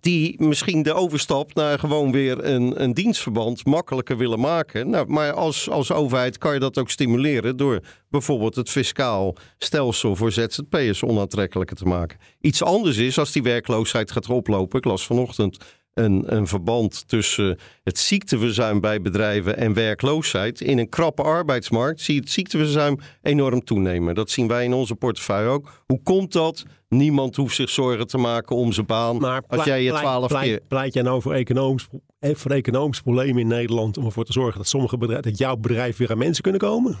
die 0.00 0.42
misschien 0.42 0.82
de 0.82 0.92
overstap 0.92 1.54
naar 1.54 1.78
gewoon 1.78 2.12
weer 2.12 2.44
een, 2.44 2.82
een 2.82 2.94
dienstverband 2.94 3.64
makkelijker 3.64 4.16
willen 4.16 4.40
maken. 4.40 4.90
Nou, 4.90 5.06
maar 5.06 5.32
als, 5.32 5.70
als 5.70 5.92
overheid 5.92 6.38
kan 6.38 6.52
je 6.54 6.60
dat 6.60 6.78
ook 6.78 6.90
stimuleren 6.90 7.56
door 7.56 7.80
bijvoorbeeld 8.08 8.54
het 8.54 8.70
fiscaal 8.70 9.36
stelsel 9.58 10.16
voor 10.16 10.32
ZZP'ers 10.32 11.02
onaantrekkelijker 11.02 11.76
te 11.76 11.84
maken. 11.84 12.18
Iets 12.40 12.62
anders 12.62 12.96
is 12.96 13.18
als 13.18 13.32
die 13.32 13.42
werkloosheid 13.42 14.10
gaat 14.10 14.28
oplopen. 14.28 14.78
Ik 14.78 14.84
las 14.84 15.06
vanochtend 15.06 15.58
een, 15.96 16.34
een 16.34 16.46
verband 16.46 17.08
tussen 17.08 17.58
het 17.82 17.98
ziekteverzuim 17.98 18.80
bij 18.80 19.00
bedrijven 19.00 19.56
en 19.56 19.74
werkloosheid. 19.74 20.60
In 20.60 20.78
een 20.78 20.88
krappe 20.88 21.22
arbeidsmarkt 21.22 22.00
zie 22.00 22.14
je 22.14 22.20
het 22.20 22.30
ziekteverzuim 22.30 22.98
enorm 23.22 23.64
toenemen. 23.64 24.14
Dat 24.14 24.30
zien 24.30 24.48
wij 24.48 24.64
in 24.64 24.72
onze 24.72 24.94
portefeuille 24.94 25.48
ook. 25.48 25.82
Hoe 25.86 26.02
komt 26.02 26.32
dat? 26.32 26.64
Niemand 26.88 27.36
hoeft 27.36 27.54
zich 27.54 27.70
zorgen 27.70 28.06
te 28.06 28.18
maken 28.18 28.56
om 28.56 28.72
zijn 28.72 28.86
baan. 28.86 29.16
Maar 29.16 29.42
als 29.46 29.64
jij 29.64 29.82
je 29.82 29.92
twaalf 29.92 30.32
keer... 30.40 30.60
Pleit 30.68 30.94
jij 30.94 31.02
nou 31.02 31.22
voor 31.22 31.32
economisch, 31.32 31.86
eh, 32.18 32.34
voor 32.34 32.50
economisch 32.50 33.00
problemen 33.00 33.40
in 33.40 33.48
Nederland... 33.48 33.98
om 33.98 34.04
ervoor 34.04 34.24
te 34.24 34.32
zorgen 34.32 34.58
dat 34.58 34.68
sommige 34.68 34.98
bedrijven, 34.98 35.30
dat 35.30 35.38
jouw 35.38 35.56
bedrijf 35.56 35.96
weer 35.96 36.10
aan 36.10 36.18
mensen 36.18 36.42
kunnen 36.42 36.60
komen? 36.60 36.96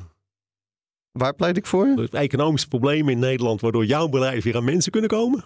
Waar 1.12 1.34
pleit 1.34 1.56
ik 1.56 1.66
voor? 1.66 2.08
Economische 2.10 2.68
problemen 2.68 3.12
in 3.12 3.18
Nederland... 3.18 3.60
waardoor 3.60 3.84
jouw 3.84 4.08
bedrijf 4.08 4.44
weer 4.44 4.56
aan 4.56 4.64
mensen 4.64 4.92
kunnen 4.92 5.10
komen? 5.10 5.44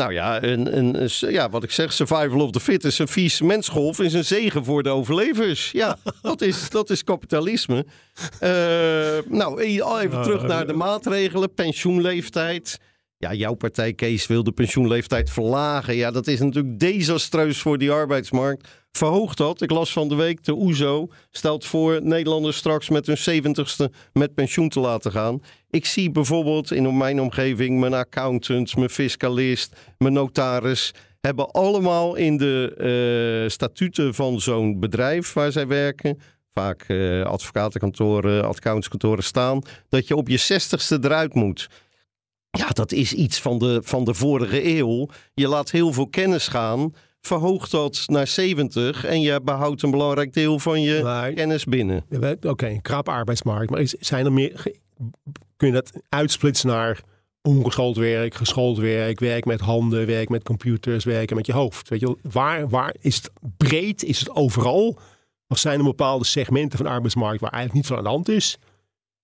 Nou 0.00 0.12
ja, 0.12 0.42
een, 0.42 0.76
een, 0.76 1.08
ja, 1.32 1.50
wat 1.50 1.62
ik 1.62 1.70
zeg, 1.70 1.92
survival 1.92 2.40
of 2.40 2.50
the 2.50 2.60
fittest. 2.60 2.98
Een 2.98 3.08
vies 3.08 3.40
mensgolf 3.40 4.00
is 4.00 4.12
een 4.12 4.24
zegen 4.24 4.64
voor 4.64 4.82
de 4.82 4.88
overlevers. 4.88 5.70
Ja, 5.70 5.98
dat 6.22 6.40
is, 6.40 6.70
dat 6.70 6.90
is 6.90 7.04
kapitalisme. 7.04 7.86
Uh, 8.42 8.50
nou, 9.28 9.60
even 9.60 10.22
terug 10.22 10.42
naar 10.42 10.66
de 10.66 10.72
maatregelen. 10.72 11.54
Pensioenleeftijd. 11.54 12.78
Ja, 13.18 13.34
jouw 13.34 13.54
partij, 13.54 13.92
Kees, 13.92 14.26
wil 14.26 14.44
de 14.44 14.52
pensioenleeftijd 14.52 15.30
verlagen. 15.30 15.96
Ja, 15.96 16.10
dat 16.10 16.26
is 16.26 16.40
natuurlijk 16.40 16.78
desastreus 16.78 17.58
voor 17.58 17.78
die 17.78 17.90
arbeidsmarkt. 17.90 18.68
Verhoog 18.96 19.34
dat. 19.34 19.60
Ik 19.60 19.70
las 19.70 19.92
van 19.92 20.08
de 20.08 20.14
week, 20.14 20.44
de 20.44 20.54
OESO 20.54 21.08
stelt 21.30 21.64
voor 21.64 22.02
Nederlanders 22.02 22.56
straks 22.56 22.88
met 22.88 23.06
hun 23.06 23.18
zeventigste 23.18 23.90
met 24.12 24.34
pensioen 24.34 24.68
te 24.68 24.80
laten 24.80 25.12
gaan. 25.12 25.40
Ik 25.70 25.86
zie 25.86 26.10
bijvoorbeeld 26.10 26.70
in 26.70 26.96
mijn 26.96 27.20
omgeving 27.20 27.80
mijn 27.80 27.94
accountant, 27.94 28.76
mijn 28.76 28.90
fiscalist, 28.90 29.76
mijn 29.98 30.12
notaris 30.12 30.94
hebben 31.20 31.50
allemaal 31.50 32.14
in 32.14 32.36
de 32.36 32.74
uh, 33.44 33.50
statuten 33.50 34.14
van 34.14 34.40
zo'n 34.40 34.80
bedrijf 34.80 35.32
waar 35.32 35.52
zij 35.52 35.66
werken 35.66 36.18
vaak 36.52 36.84
uh, 36.88 37.24
advocatenkantoren, 37.24 38.44
accountskantoren 38.44 39.24
staan, 39.24 39.62
dat 39.88 40.08
je 40.08 40.16
op 40.16 40.28
je 40.28 40.36
zestigste 40.36 40.98
eruit 41.00 41.34
moet. 41.34 41.68
Ja, 42.50 42.68
dat 42.68 42.92
is 42.92 43.12
iets 43.12 43.40
van 43.40 43.58
de, 43.58 43.80
van 43.82 44.04
de 44.04 44.14
vorige 44.14 44.76
eeuw. 44.78 45.08
Je 45.34 45.48
laat 45.48 45.70
heel 45.70 45.92
veel 45.92 46.08
kennis 46.08 46.48
gaan, 46.48 46.92
verhoogt 47.26 47.70
dat 47.70 48.02
naar 48.06 48.26
70 48.26 49.04
en 49.04 49.20
je 49.20 49.40
behoudt 49.44 49.82
een 49.82 49.90
belangrijk 49.90 50.32
deel 50.32 50.58
van 50.58 50.82
je 50.82 51.32
kennis 51.34 51.64
binnen. 51.64 52.04
Oké, 52.10 52.48
okay, 52.48 52.78
krap 52.82 53.08
arbeidsmarkt. 53.08 53.70
Maar 53.70 53.82
zijn 53.84 54.24
er 54.24 54.32
meer, 54.32 54.62
kun 55.56 55.68
je 55.68 55.74
dat 55.74 55.92
uitsplitsen 56.08 56.68
naar 56.68 57.00
ongeschoold 57.42 57.96
werk, 57.96 58.34
geschoold 58.34 58.78
werk, 58.78 59.20
werk 59.20 59.44
met 59.44 59.60
handen, 59.60 60.06
werk 60.06 60.28
met 60.28 60.42
computers, 60.42 61.04
werken 61.04 61.36
met 61.36 61.46
je 61.46 61.52
hoofd. 61.52 61.88
Weet 61.88 62.00
je, 62.00 62.16
waar, 62.22 62.68
waar 62.68 62.94
is 63.00 63.16
het 63.16 63.30
breed? 63.56 64.04
Is 64.04 64.18
het 64.18 64.30
overal? 64.30 64.98
Of 65.48 65.58
zijn 65.58 65.78
er 65.78 65.84
bepaalde 65.84 66.24
segmenten 66.24 66.78
van 66.78 66.86
de 66.86 66.92
arbeidsmarkt 66.92 67.40
waar 67.40 67.52
eigenlijk 67.52 67.82
niet 67.82 67.86
van 67.86 67.96
aan 67.96 68.04
de 68.04 68.16
hand 68.16 68.28
is? 68.28 68.58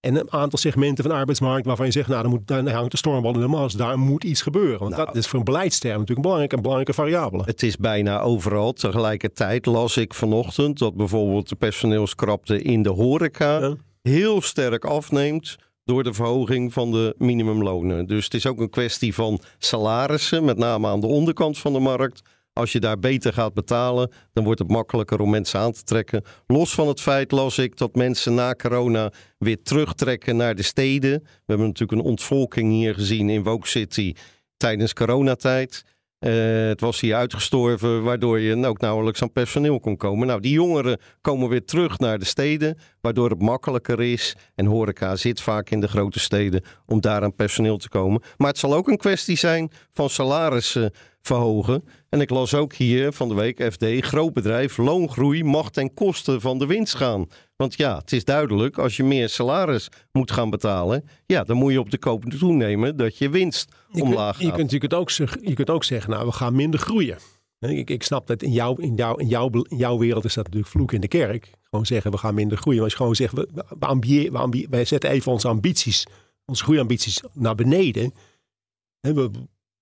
En 0.02 0.16
een 0.16 0.32
aantal 0.32 0.58
segmenten 0.58 1.04
van 1.04 1.12
de 1.12 1.18
arbeidsmarkt 1.18 1.66
waarvan 1.66 1.86
je 1.86 1.92
zegt, 1.92 2.08
nou, 2.08 2.22
dan, 2.22 2.30
moet, 2.30 2.46
dan 2.46 2.68
hangt 2.68 2.90
de 2.90 2.96
stormbal 2.96 3.34
in 3.34 3.40
de 3.40 3.46
mast. 3.46 3.78
Daar 3.78 3.98
moet 3.98 4.24
iets 4.24 4.42
gebeuren. 4.42 4.78
Want 4.78 4.90
nou, 4.90 5.06
dat 5.06 5.16
is 5.16 5.26
voor 5.26 5.38
een 5.38 5.44
beleidsterm 5.44 5.98
natuurlijk 5.98 6.18
een 6.18 6.22
belangrijke, 6.22 6.56
belangrijke 6.56 6.92
variabele. 6.92 7.42
Het 7.44 7.62
is 7.62 7.76
bijna 7.76 8.20
overal. 8.20 8.72
Tegelijkertijd 8.72 9.66
las 9.66 9.96
ik 9.96 10.14
vanochtend 10.14 10.78
dat 10.78 10.96
bijvoorbeeld 10.96 11.48
de 11.48 11.54
personeelskrapte 11.54 12.62
in 12.62 12.82
de 12.82 12.88
horeca 12.88 13.76
heel 14.02 14.40
sterk 14.40 14.84
afneemt 14.84 15.56
door 15.84 16.02
de 16.02 16.12
verhoging 16.12 16.72
van 16.72 16.90
de 16.90 17.14
minimumlonen. 17.18 18.06
Dus 18.06 18.24
het 18.24 18.34
is 18.34 18.46
ook 18.46 18.60
een 18.60 18.70
kwestie 18.70 19.14
van 19.14 19.40
salarissen, 19.58 20.44
met 20.44 20.56
name 20.56 20.88
aan 20.88 21.00
de 21.00 21.06
onderkant 21.06 21.58
van 21.58 21.72
de 21.72 21.80
markt. 21.80 22.22
Als 22.52 22.72
je 22.72 22.80
daar 22.80 22.98
beter 22.98 23.32
gaat 23.32 23.54
betalen, 23.54 24.10
dan 24.32 24.44
wordt 24.44 24.58
het 24.58 24.70
makkelijker 24.70 25.20
om 25.20 25.30
mensen 25.30 25.60
aan 25.60 25.72
te 25.72 25.82
trekken. 25.82 26.22
Los 26.46 26.74
van 26.74 26.88
het 26.88 27.00
feit 27.00 27.30
las 27.30 27.58
ik 27.58 27.76
dat 27.76 27.94
mensen 27.94 28.34
na 28.34 28.54
corona 28.54 29.12
weer 29.38 29.62
terugtrekken 29.62 30.36
naar 30.36 30.54
de 30.54 30.62
steden. 30.62 31.20
We 31.22 31.42
hebben 31.46 31.66
natuurlijk 31.66 32.00
een 32.00 32.08
ontvolking 32.08 32.72
hier 32.72 32.94
gezien 32.94 33.28
in 33.28 33.42
Woke 33.42 33.68
City 33.68 34.14
tijdens 34.56 34.92
coronatijd. 34.92 35.84
Uh, 36.20 36.68
het 36.68 36.80
was 36.80 37.00
hier 37.00 37.14
uitgestorven, 37.14 38.02
waardoor 38.02 38.40
je 38.40 38.66
ook 38.66 38.80
nauwelijks 38.80 39.22
aan 39.22 39.32
personeel 39.32 39.80
kon 39.80 39.96
komen. 39.96 40.26
Nou, 40.26 40.40
die 40.40 40.52
jongeren 40.52 41.00
komen 41.20 41.48
weer 41.48 41.64
terug 41.64 41.98
naar 41.98 42.18
de 42.18 42.24
steden, 42.24 42.78
waardoor 43.00 43.30
het 43.30 43.42
makkelijker 43.42 44.00
is. 44.00 44.36
En 44.54 44.66
horeca 44.66 45.16
zit 45.16 45.40
vaak 45.40 45.70
in 45.70 45.80
de 45.80 45.88
grote 45.88 46.20
steden 46.20 46.62
om 46.86 47.00
daar 47.00 47.22
aan 47.22 47.34
personeel 47.34 47.76
te 47.76 47.88
komen. 47.88 48.22
Maar 48.36 48.48
het 48.48 48.58
zal 48.58 48.74
ook 48.74 48.88
een 48.88 48.96
kwestie 48.96 49.36
zijn 49.36 49.70
van 49.92 50.10
salarissen 50.10 50.92
verhogen. 51.22 51.84
En 52.08 52.20
ik 52.20 52.30
las 52.30 52.54
ook 52.54 52.74
hier 52.74 53.12
van 53.12 53.28
de 53.28 53.34
week 53.34 53.72
FD, 53.72 53.84
groot 54.00 54.32
bedrijf, 54.32 54.76
loongroei 54.76 55.44
mag 55.44 55.70
ten 55.70 55.94
koste 55.94 56.40
van 56.40 56.58
de 56.58 56.66
winst 56.66 56.94
gaan. 56.94 57.26
Want 57.56 57.74
ja, 57.74 57.96
het 57.96 58.12
is 58.12 58.24
duidelijk, 58.24 58.78
als 58.78 58.96
je 58.96 59.04
meer 59.04 59.28
salaris 59.28 59.88
moet 60.12 60.30
gaan 60.30 60.50
betalen, 60.50 61.04
ja, 61.26 61.44
dan 61.44 61.56
moet 61.56 61.72
je 61.72 61.80
op 61.80 61.90
de 61.90 61.98
koop 61.98 62.24
toenemen 62.24 62.96
dat 62.96 63.18
je 63.18 63.28
winst 63.28 63.74
omlaag 63.92 64.36
gaat. 64.36 64.44
Je 64.44 64.52
kunt, 64.52 64.72
natuurlijk 64.72 64.92
ook, 64.92 65.10
je 65.42 65.54
kunt 65.54 65.70
ook 65.70 65.84
zeggen, 65.84 66.10
nou, 66.10 66.26
we 66.26 66.32
gaan 66.32 66.54
minder 66.54 66.80
groeien. 66.80 67.18
Ik, 67.58 67.90
ik 67.90 68.02
snap 68.02 68.26
dat 68.26 68.42
in, 68.42 68.52
jou, 68.52 68.82
in, 68.82 68.94
jou, 68.94 69.20
in, 69.20 69.28
jou, 69.28 69.64
in 69.68 69.76
jouw 69.76 69.98
wereld 69.98 70.24
is 70.24 70.34
dat 70.34 70.44
natuurlijk 70.44 70.72
vloek 70.72 70.92
in 70.92 71.00
de 71.00 71.08
kerk. 71.08 71.50
Gewoon 71.62 71.86
zeggen, 71.86 72.10
we 72.10 72.16
gaan 72.16 72.34
minder 72.34 72.58
groeien. 72.58 72.82
Maar 72.82 72.84
als 72.84 72.92
je 72.92 72.98
gewoon 72.98 73.16
zegt, 73.16 73.34
we, 73.34 73.48
we, 73.78 74.48
we, 74.50 74.66
wij 74.70 74.84
zetten 74.84 75.10
even 75.10 75.32
onze 75.32 75.48
ambities, 75.48 76.06
onze 76.44 76.62
groeiambities 76.62 77.20
naar 77.32 77.54
beneden. 77.54 78.14
We, 79.00 79.30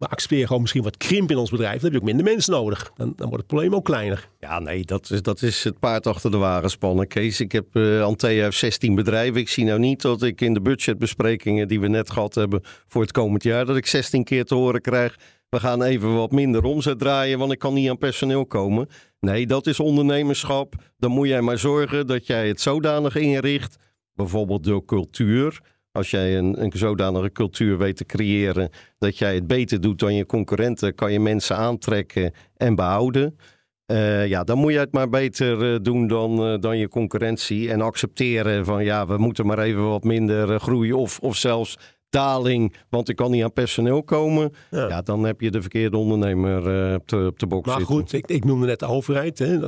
we 0.00 0.06
accepteren 0.06 0.46
gewoon 0.46 0.60
misschien 0.60 0.82
wat 0.82 0.96
krimp 0.96 1.30
in 1.30 1.36
ons 1.36 1.50
bedrijf. 1.50 1.74
Dan 1.74 1.82
heb 1.82 1.92
je 1.92 1.98
ook 1.98 2.14
minder 2.14 2.24
mensen 2.24 2.52
nodig. 2.52 2.92
Dan, 2.96 3.12
dan 3.16 3.28
wordt 3.28 3.42
het 3.42 3.46
probleem 3.46 3.74
ook 3.74 3.84
kleiner. 3.84 4.28
Ja, 4.38 4.58
nee, 4.58 4.84
dat 4.84 5.10
is, 5.10 5.22
dat 5.22 5.42
is 5.42 5.64
het 5.64 5.78
paard 5.78 6.06
achter 6.06 6.30
de 6.30 6.36
wagen 6.36 6.70
spannen. 6.70 7.06
Kees, 7.06 7.40
ik 7.40 7.52
heb 7.52 7.66
uh, 7.72 8.02
Antea 8.02 8.42
heeft 8.42 8.58
16 8.58 8.94
bedrijven. 8.94 9.40
Ik 9.40 9.48
zie 9.48 9.64
nou 9.64 9.78
niet 9.78 10.02
dat 10.02 10.22
ik 10.22 10.40
in 10.40 10.54
de 10.54 10.60
budgetbesprekingen 10.60 11.68
die 11.68 11.80
we 11.80 11.88
net 11.88 12.10
gehad 12.10 12.34
hebben 12.34 12.60
voor 12.88 13.02
het 13.02 13.12
komend 13.12 13.42
jaar, 13.42 13.66
dat 13.66 13.76
ik 13.76 13.86
16 13.86 14.24
keer 14.24 14.44
te 14.44 14.54
horen 14.54 14.80
krijg. 14.80 15.16
We 15.48 15.60
gaan 15.60 15.82
even 15.82 16.14
wat 16.14 16.30
minder 16.30 16.64
omzet 16.64 16.98
draaien, 16.98 17.38
want 17.38 17.52
ik 17.52 17.58
kan 17.58 17.74
niet 17.74 17.90
aan 17.90 17.98
personeel 17.98 18.46
komen. 18.46 18.88
Nee, 19.20 19.46
dat 19.46 19.66
is 19.66 19.80
ondernemerschap. 19.80 20.74
Dan 20.98 21.10
moet 21.10 21.28
jij 21.28 21.40
maar 21.40 21.58
zorgen 21.58 22.06
dat 22.06 22.26
jij 22.26 22.48
het 22.48 22.60
zodanig 22.60 23.16
inricht, 23.16 23.76
bijvoorbeeld 24.14 24.64
door 24.64 24.84
cultuur 24.84 25.60
als 25.92 26.10
jij 26.10 26.38
een, 26.38 26.62
een 26.62 26.72
zodanige 26.74 27.32
cultuur 27.32 27.78
weet 27.78 27.96
te 27.96 28.04
creëren 28.04 28.70
dat 28.98 29.18
jij 29.18 29.34
het 29.34 29.46
beter 29.46 29.80
doet 29.80 29.98
dan 29.98 30.14
je 30.14 30.26
concurrenten, 30.26 30.94
kan 30.94 31.12
je 31.12 31.20
mensen 31.20 31.56
aantrekken 31.56 32.32
en 32.56 32.74
behouden. 32.74 33.38
Uh, 33.86 34.26
ja, 34.26 34.44
dan 34.44 34.58
moet 34.58 34.72
je 34.72 34.78
het 34.78 34.92
maar 34.92 35.08
beter 35.08 35.72
uh, 35.72 35.78
doen 35.82 36.06
dan, 36.06 36.52
uh, 36.52 36.58
dan 36.58 36.78
je 36.78 36.88
concurrentie. 36.88 37.70
En 37.70 37.80
accepteren 37.80 38.64
van 38.64 38.84
ja, 38.84 39.06
we 39.06 39.16
moeten 39.16 39.46
maar 39.46 39.58
even 39.58 39.88
wat 39.88 40.04
minder 40.04 40.60
groeien. 40.60 40.96
Of, 40.96 41.18
of 41.18 41.36
zelfs 41.36 41.78
daling, 42.10 42.74
want 42.88 43.08
ik 43.08 43.16
kan 43.16 43.30
niet 43.30 43.42
aan 43.42 43.52
personeel 43.52 44.02
komen. 44.02 44.52
Ja, 44.70 44.88
ja 44.88 45.02
dan 45.02 45.24
heb 45.24 45.40
je 45.40 45.50
de 45.50 45.60
verkeerde 45.60 45.96
ondernemer 45.96 46.94
op, 46.94 47.08
de, 47.08 47.26
op 47.26 47.38
de 47.38 47.46
box 47.46 47.66
maar 47.66 47.80
goed, 47.80 48.12
ik, 48.12 48.26
ik 48.26 48.44
noemde 48.44 48.66
net 48.66 48.78
de 48.78 48.86
overheid. 48.86 49.38
Hè. 49.38 49.58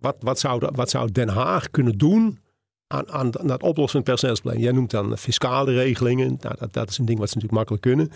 Wat, 0.00 0.16
wat, 0.20 0.38
zou, 0.38 0.68
wat 0.74 0.90
zou 0.90 1.12
Den 1.12 1.28
Haag 1.28 1.70
kunnen 1.70 1.98
doen 1.98 2.38
aan, 2.92 3.12
aan, 3.12 3.38
aan 3.38 3.50
het 3.50 3.62
oplossen 3.62 3.90
van 3.90 4.00
het 4.00 4.04
personeelsprobleem. 4.04 4.62
Jij 4.62 4.72
noemt 4.72 4.90
dan 4.90 5.18
fiscale 5.18 5.72
regelingen. 5.72 6.36
Nou, 6.40 6.54
dat, 6.58 6.72
dat 6.72 6.90
is 6.90 6.98
een 6.98 7.04
ding 7.04 7.18
wat 7.18 7.28
ze 7.28 7.34
natuurlijk 7.34 7.58
makkelijk 7.68 7.82
kunnen. 7.82 8.10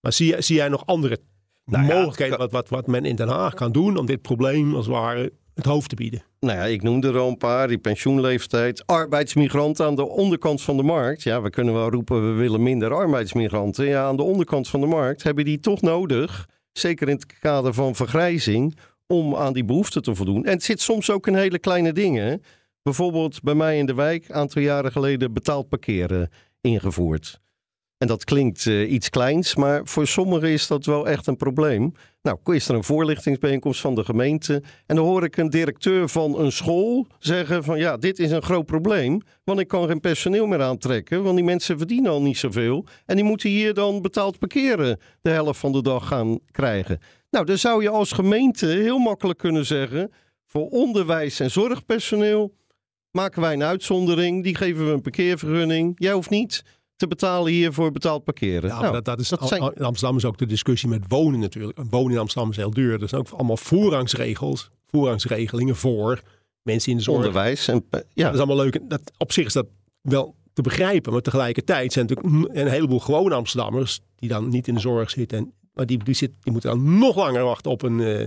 Maar 0.00 0.12
zie, 0.12 0.42
zie 0.42 0.56
jij 0.56 0.68
nog 0.68 0.86
andere 0.86 1.18
nou 1.64 1.84
mogelijkheden 1.84 2.38
wat, 2.38 2.50
wat, 2.50 2.68
wat 2.68 2.86
men 2.86 3.04
in 3.04 3.16
Den 3.16 3.28
Haag 3.28 3.54
kan 3.54 3.72
doen 3.72 3.96
om 3.96 4.06
dit 4.06 4.22
probleem 4.22 4.74
als 4.74 4.86
het 4.86 4.94
ware 4.94 5.32
het 5.54 5.64
hoofd 5.64 5.88
te 5.88 5.94
bieden? 5.94 6.22
Nou 6.40 6.58
ja, 6.58 6.64
ik 6.64 6.82
noemde 6.82 7.08
er 7.08 7.18
al 7.18 7.28
een 7.28 7.36
paar. 7.36 7.68
Die 7.68 7.78
pensioenleeftijd, 7.78 8.86
arbeidsmigranten 8.86 9.86
aan 9.86 9.96
de 9.96 10.08
onderkant 10.08 10.62
van 10.62 10.76
de 10.76 10.82
markt. 10.82 11.22
Ja, 11.22 11.42
we 11.42 11.50
kunnen 11.50 11.74
wel 11.74 11.90
roepen 11.90 12.28
we 12.28 12.40
willen 12.40 12.62
minder 12.62 12.94
arbeidsmigranten. 12.94 13.86
Ja, 13.86 14.04
aan 14.04 14.16
de 14.16 14.22
onderkant 14.22 14.68
van 14.68 14.80
de 14.80 14.86
markt 14.86 15.22
hebben 15.22 15.44
die 15.44 15.60
toch 15.60 15.80
nodig. 15.80 16.48
Zeker 16.72 17.08
in 17.08 17.14
het 17.14 17.38
kader 17.38 17.74
van 17.74 17.94
vergrijzing. 17.94 18.78
Om 19.06 19.36
aan 19.36 19.52
die 19.52 19.64
behoeften 19.64 20.02
te 20.02 20.14
voldoen. 20.14 20.44
En 20.44 20.52
het 20.52 20.62
zit 20.62 20.80
soms 20.80 21.10
ook 21.10 21.26
in 21.26 21.34
hele 21.34 21.58
kleine 21.58 21.92
dingen. 21.92 22.42
Bijvoorbeeld 22.84 23.42
bij 23.42 23.54
mij 23.54 23.78
in 23.78 23.86
de 23.86 23.94
wijk, 23.94 24.28
een 24.28 24.34
aantal 24.34 24.62
jaren 24.62 24.92
geleden, 24.92 25.32
betaald 25.32 25.68
parkeren 25.68 26.30
ingevoerd. 26.60 27.40
En 27.98 28.06
dat 28.06 28.24
klinkt 28.24 28.64
uh, 28.64 28.92
iets 28.92 29.10
kleins, 29.10 29.54
maar 29.54 29.80
voor 29.84 30.06
sommigen 30.06 30.48
is 30.48 30.66
dat 30.66 30.84
wel 30.84 31.08
echt 31.08 31.26
een 31.26 31.36
probleem. 31.36 31.92
Nou, 32.22 32.38
is 32.44 32.68
er 32.68 32.74
een 32.74 32.84
voorlichtingsbijeenkomst 32.84 33.80
van 33.80 33.94
de 33.94 34.04
gemeente. 34.04 34.62
En 34.86 34.96
dan 34.96 35.04
hoor 35.04 35.24
ik 35.24 35.36
een 35.36 35.50
directeur 35.50 36.08
van 36.08 36.38
een 36.38 36.52
school 36.52 37.06
zeggen 37.18 37.64
van 37.64 37.78
ja, 37.78 37.96
dit 37.96 38.18
is 38.18 38.30
een 38.30 38.42
groot 38.42 38.66
probleem. 38.66 39.20
Want 39.44 39.60
ik 39.60 39.68
kan 39.68 39.88
geen 39.88 40.00
personeel 40.00 40.46
meer 40.46 40.62
aantrekken, 40.62 41.22
want 41.22 41.36
die 41.36 41.44
mensen 41.44 41.78
verdienen 41.78 42.10
al 42.10 42.22
niet 42.22 42.38
zoveel. 42.38 42.86
En 43.06 43.16
die 43.16 43.24
moeten 43.24 43.50
hier 43.50 43.74
dan 43.74 44.02
betaald 44.02 44.38
parkeren 44.38 44.98
de 45.22 45.30
helft 45.30 45.60
van 45.60 45.72
de 45.72 45.82
dag 45.82 46.06
gaan 46.06 46.38
krijgen. 46.50 46.98
Nou, 47.30 47.44
dan 47.44 47.58
zou 47.58 47.82
je 47.82 47.88
als 47.88 48.12
gemeente 48.12 48.66
heel 48.66 48.98
makkelijk 48.98 49.38
kunnen 49.38 49.66
zeggen, 49.66 50.12
voor 50.46 50.68
onderwijs 50.68 51.40
en 51.40 51.50
zorgpersoneel 51.50 52.52
maken 53.14 53.40
wij 53.40 53.52
een 53.52 53.62
uitzondering. 53.62 54.42
Die 54.42 54.54
geven 54.54 54.86
we 54.86 54.92
een 54.92 55.00
parkeervergunning. 55.00 55.92
Jij 55.96 56.12
hoeft 56.12 56.30
niet 56.30 56.64
te 56.96 57.06
betalen 57.06 57.52
hier 57.52 57.72
voor 57.72 57.92
betaald 57.92 58.24
parkeren. 58.24 58.70
Ja, 58.70 58.80
nou, 58.80 58.92
dat, 58.92 59.04
dat 59.04 59.20
is, 59.20 59.28
dat 59.28 59.48
zijn... 59.48 59.62
In 59.62 59.84
Amsterdam 59.84 60.16
is 60.16 60.24
ook 60.24 60.38
de 60.38 60.46
discussie 60.46 60.88
met 60.88 61.04
wonen 61.08 61.40
natuurlijk. 61.40 61.78
Een 61.78 61.88
wonen 61.90 62.12
in 62.12 62.18
Amsterdam 62.18 62.50
is 62.50 62.56
heel 62.56 62.70
duur. 62.70 63.02
Er 63.02 63.08
zijn 63.08 63.20
ook 63.20 63.30
allemaal 63.30 63.56
voorrangsregels, 63.56 64.70
voorrangsregelingen 64.86 65.76
voor 65.76 66.22
mensen 66.62 66.90
in 66.90 66.96
de 66.96 67.02
zorg. 67.02 67.16
Onderwijs. 67.16 67.68
En, 67.68 67.84
ja. 67.90 68.24
Dat 68.24 68.34
is 68.34 68.38
allemaal 68.38 68.56
leuk. 68.56 68.78
Dat, 68.88 69.00
op 69.18 69.32
zich 69.32 69.46
is 69.46 69.52
dat 69.52 69.66
wel 70.00 70.34
te 70.52 70.62
begrijpen. 70.62 71.12
Maar 71.12 71.22
tegelijkertijd 71.22 71.92
zijn 71.92 72.06
natuurlijk 72.06 72.56
een 72.56 72.68
heleboel 72.68 73.00
gewone 73.00 73.34
Amsterdammers... 73.34 74.00
die 74.16 74.28
dan 74.28 74.48
niet 74.48 74.68
in 74.68 74.74
de 74.74 74.80
zorg 74.80 75.10
zitten. 75.10 75.38
En, 75.38 75.52
maar 75.74 75.86
die, 75.86 76.04
die, 76.04 76.14
zit, 76.14 76.30
die 76.40 76.52
moeten 76.52 76.70
dan 76.70 76.98
nog 76.98 77.16
langer 77.16 77.44
wachten 77.44 77.70
op 77.70 77.82
een... 77.82 77.98
Uh, 77.98 78.24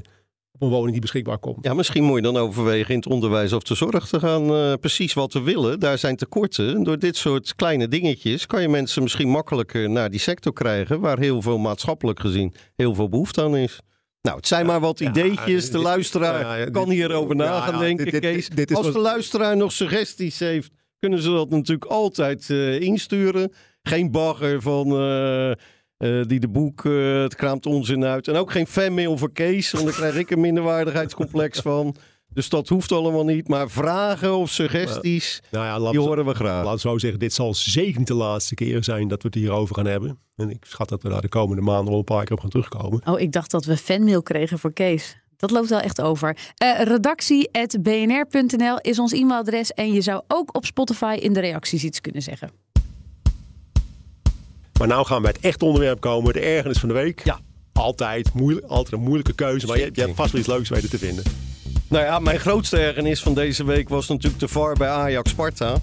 een 0.60 0.70
woning 0.70 0.92
die 0.92 1.02
beschikbaar 1.02 1.38
komt. 1.38 1.66
Ja, 1.66 1.74
misschien 1.74 2.04
moet 2.04 2.16
je 2.16 2.22
dan 2.22 2.38
overwegen 2.38 2.94
in 2.94 3.00
het 3.00 3.08
onderwijs 3.08 3.54
of 3.54 3.64
de 3.64 3.76
zorg 3.76 4.08
te 4.08 4.20
gaan. 4.20 4.52
Uh, 4.52 4.74
precies 4.80 5.14
wat 5.14 5.34
we 5.34 5.42
willen. 5.42 5.80
Daar 5.80 5.98
zijn 5.98 6.16
tekorten. 6.16 6.84
Door 6.84 7.00
dit 7.00 7.16
soort 7.16 7.56
kleine 7.56 7.88
dingetjes 7.88 8.46
kan 8.46 8.62
je 8.62 8.70
mensen 8.70 9.04
misschien 9.04 9.30
makkelijker 9.30 9.90
naar 9.90 10.10
die 10.10 10.20
sector 10.20 10.54
krijgen. 10.54 11.00
Waar 11.00 11.20
heel 11.20 11.42
veel 11.42 11.58
maatschappelijk 11.58 12.20
gezien 12.20 12.54
heel 12.76 12.96
veel 12.96 13.10
behoefte 13.10 13.42
aan 13.42 13.58
is. 13.58 13.80
Nou, 14.22 14.38
het 14.38 14.48
zijn 14.48 14.66
maar 14.66 14.80
wat 14.80 15.00
ideetjes. 15.00 15.72
De 15.72 15.78
luisteraar 15.78 16.72
kan 16.72 16.90
hierover 16.90 17.36
na 17.36 17.60
gaan 17.60 17.80
denken, 17.80 18.20
Kees. 18.20 18.50
Als 18.74 18.92
de 18.94 19.00
luisteraar 19.00 19.58
nog 19.58 19.72
suggesties 19.72 20.40
heeft, 20.40 20.72
kunnen 21.00 21.22
ze 21.22 21.30
dat 21.30 21.50
natuurlijk 21.50 21.92
altijd 21.92 22.50
uh, 22.50 22.82
insturen. 22.82 23.52
Geen 23.84 24.12
bagger 24.12 24.62
van... 24.62 25.02
Uh, 25.02 25.52
uh, 25.98 26.24
die 26.26 26.40
de 26.40 26.48
boek, 26.48 26.84
uh, 26.84 27.22
het 27.22 27.36
kraamt 27.36 27.66
onzin 27.66 28.04
uit. 28.04 28.28
En 28.28 28.36
ook 28.36 28.52
geen 28.52 28.68
fanmail 28.68 29.18
voor 29.18 29.32
Kees, 29.32 29.72
want 29.72 29.86
daar 29.86 29.94
krijg 29.94 30.16
ik 30.16 30.30
een 30.30 30.40
minderwaardigheidscomplex 30.40 31.60
van. 31.70 31.96
Dus 32.34 32.50
dat 32.50 32.68
hoeft 32.68 32.92
allemaal 32.92 33.26
niet. 33.26 33.48
Maar 33.48 33.70
vragen 33.70 34.36
of 34.36 34.50
suggesties, 34.50 35.42
nou 35.52 35.66
ja, 35.66 35.92
die 35.92 36.00
horen 36.00 36.26
we 36.26 36.34
graag. 36.34 36.66
Laat 36.66 36.80
zo 36.80 36.98
zeggen, 36.98 37.20
dit 37.20 37.34
zal 37.34 37.54
zeker 37.54 37.98
niet 37.98 38.08
de 38.08 38.14
laatste 38.14 38.56
keer 38.56 38.84
zijn 38.84 39.08
dat 39.08 39.22
we 39.22 39.28
het 39.28 39.38
hierover 39.38 39.76
gaan 39.76 39.86
hebben. 39.86 40.20
En 40.36 40.50
ik 40.50 40.66
schat 40.66 40.90
dat 40.90 41.04
we 41.04 41.10
daar 41.10 41.22
de 41.22 41.30
komende 41.30 41.62
maanden 41.62 41.90
wel 41.90 41.98
een 41.98 42.04
paar 42.04 42.24
keer 42.24 42.36
op 42.36 42.40
gaan 42.40 42.50
terugkomen. 42.50 43.02
Oh, 43.06 43.20
ik 43.20 43.32
dacht 43.32 43.52
dat 43.52 43.66
we 43.66 43.78
fanmail 43.78 44.22
kregen 44.22 44.60
voor 44.60 44.74
Kees. 44.74 45.18
Dat 45.38 45.52
loopt 45.52 45.70
wel 45.70 45.80
echt 45.80 46.02
over. 46.02 46.38
Uh, 46.64 46.82
redactie.bnr.nl 46.82 48.80
is 48.82 49.00
ons 49.00 49.12
e-mailadres. 49.12 49.72
En 49.74 49.94
je 49.94 50.02
zou 50.02 50.22
ook 50.28 50.56
op 50.56 50.66
Spotify 50.66 51.18
in 51.22 51.34
de 51.34 51.40
reacties 51.40 51.84
iets 51.84 52.02
kunnen 52.02 52.22
zeggen. 52.22 52.52
Maar 54.78 54.88
nou 54.88 55.06
gaan 55.06 55.18
we 55.18 55.24
bij 55.24 55.32
het 55.32 55.46
echt 55.46 55.62
onderwerp 55.62 56.00
komen. 56.00 56.34
De 56.34 56.40
ergernis 56.40 56.80
van 56.80 56.90
de 56.90 56.96
week. 56.96 57.24
Ja. 57.24 57.40
Altijd, 57.74 58.34
moeilijk, 58.34 58.66
altijd 58.66 58.94
een 58.94 59.04
moeilijke 59.04 59.34
keuze. 59.34 59.68
Maar 59.68 59.78
je, 59.78 59.90
je 59.94 60.02
hebt 60.02 60.16
vast 60.16 60.32
wel 60.32 60.42
iets 60.42 60.50
leuks 60.50 60.70
weten 60.70 60.90
te 60.90 60.98
vinden. 60.98 61.24
Nou 61.90 62.06
ja, 62.06 62.20
mijn 62.20 62.40
grootste 62.40 62.78
ergernis 62.78 63.22
van 63.22 63.34
deze 63.34 63.66
week 63.66 63.90
was 63.90 64.08
natuurlijk 64.08 64.40
de 64.40 64.48
VAR 64.48 64.74
bij 64.74 64.90
Ajax 64.90 65.30
Sparta. 65.30 65.76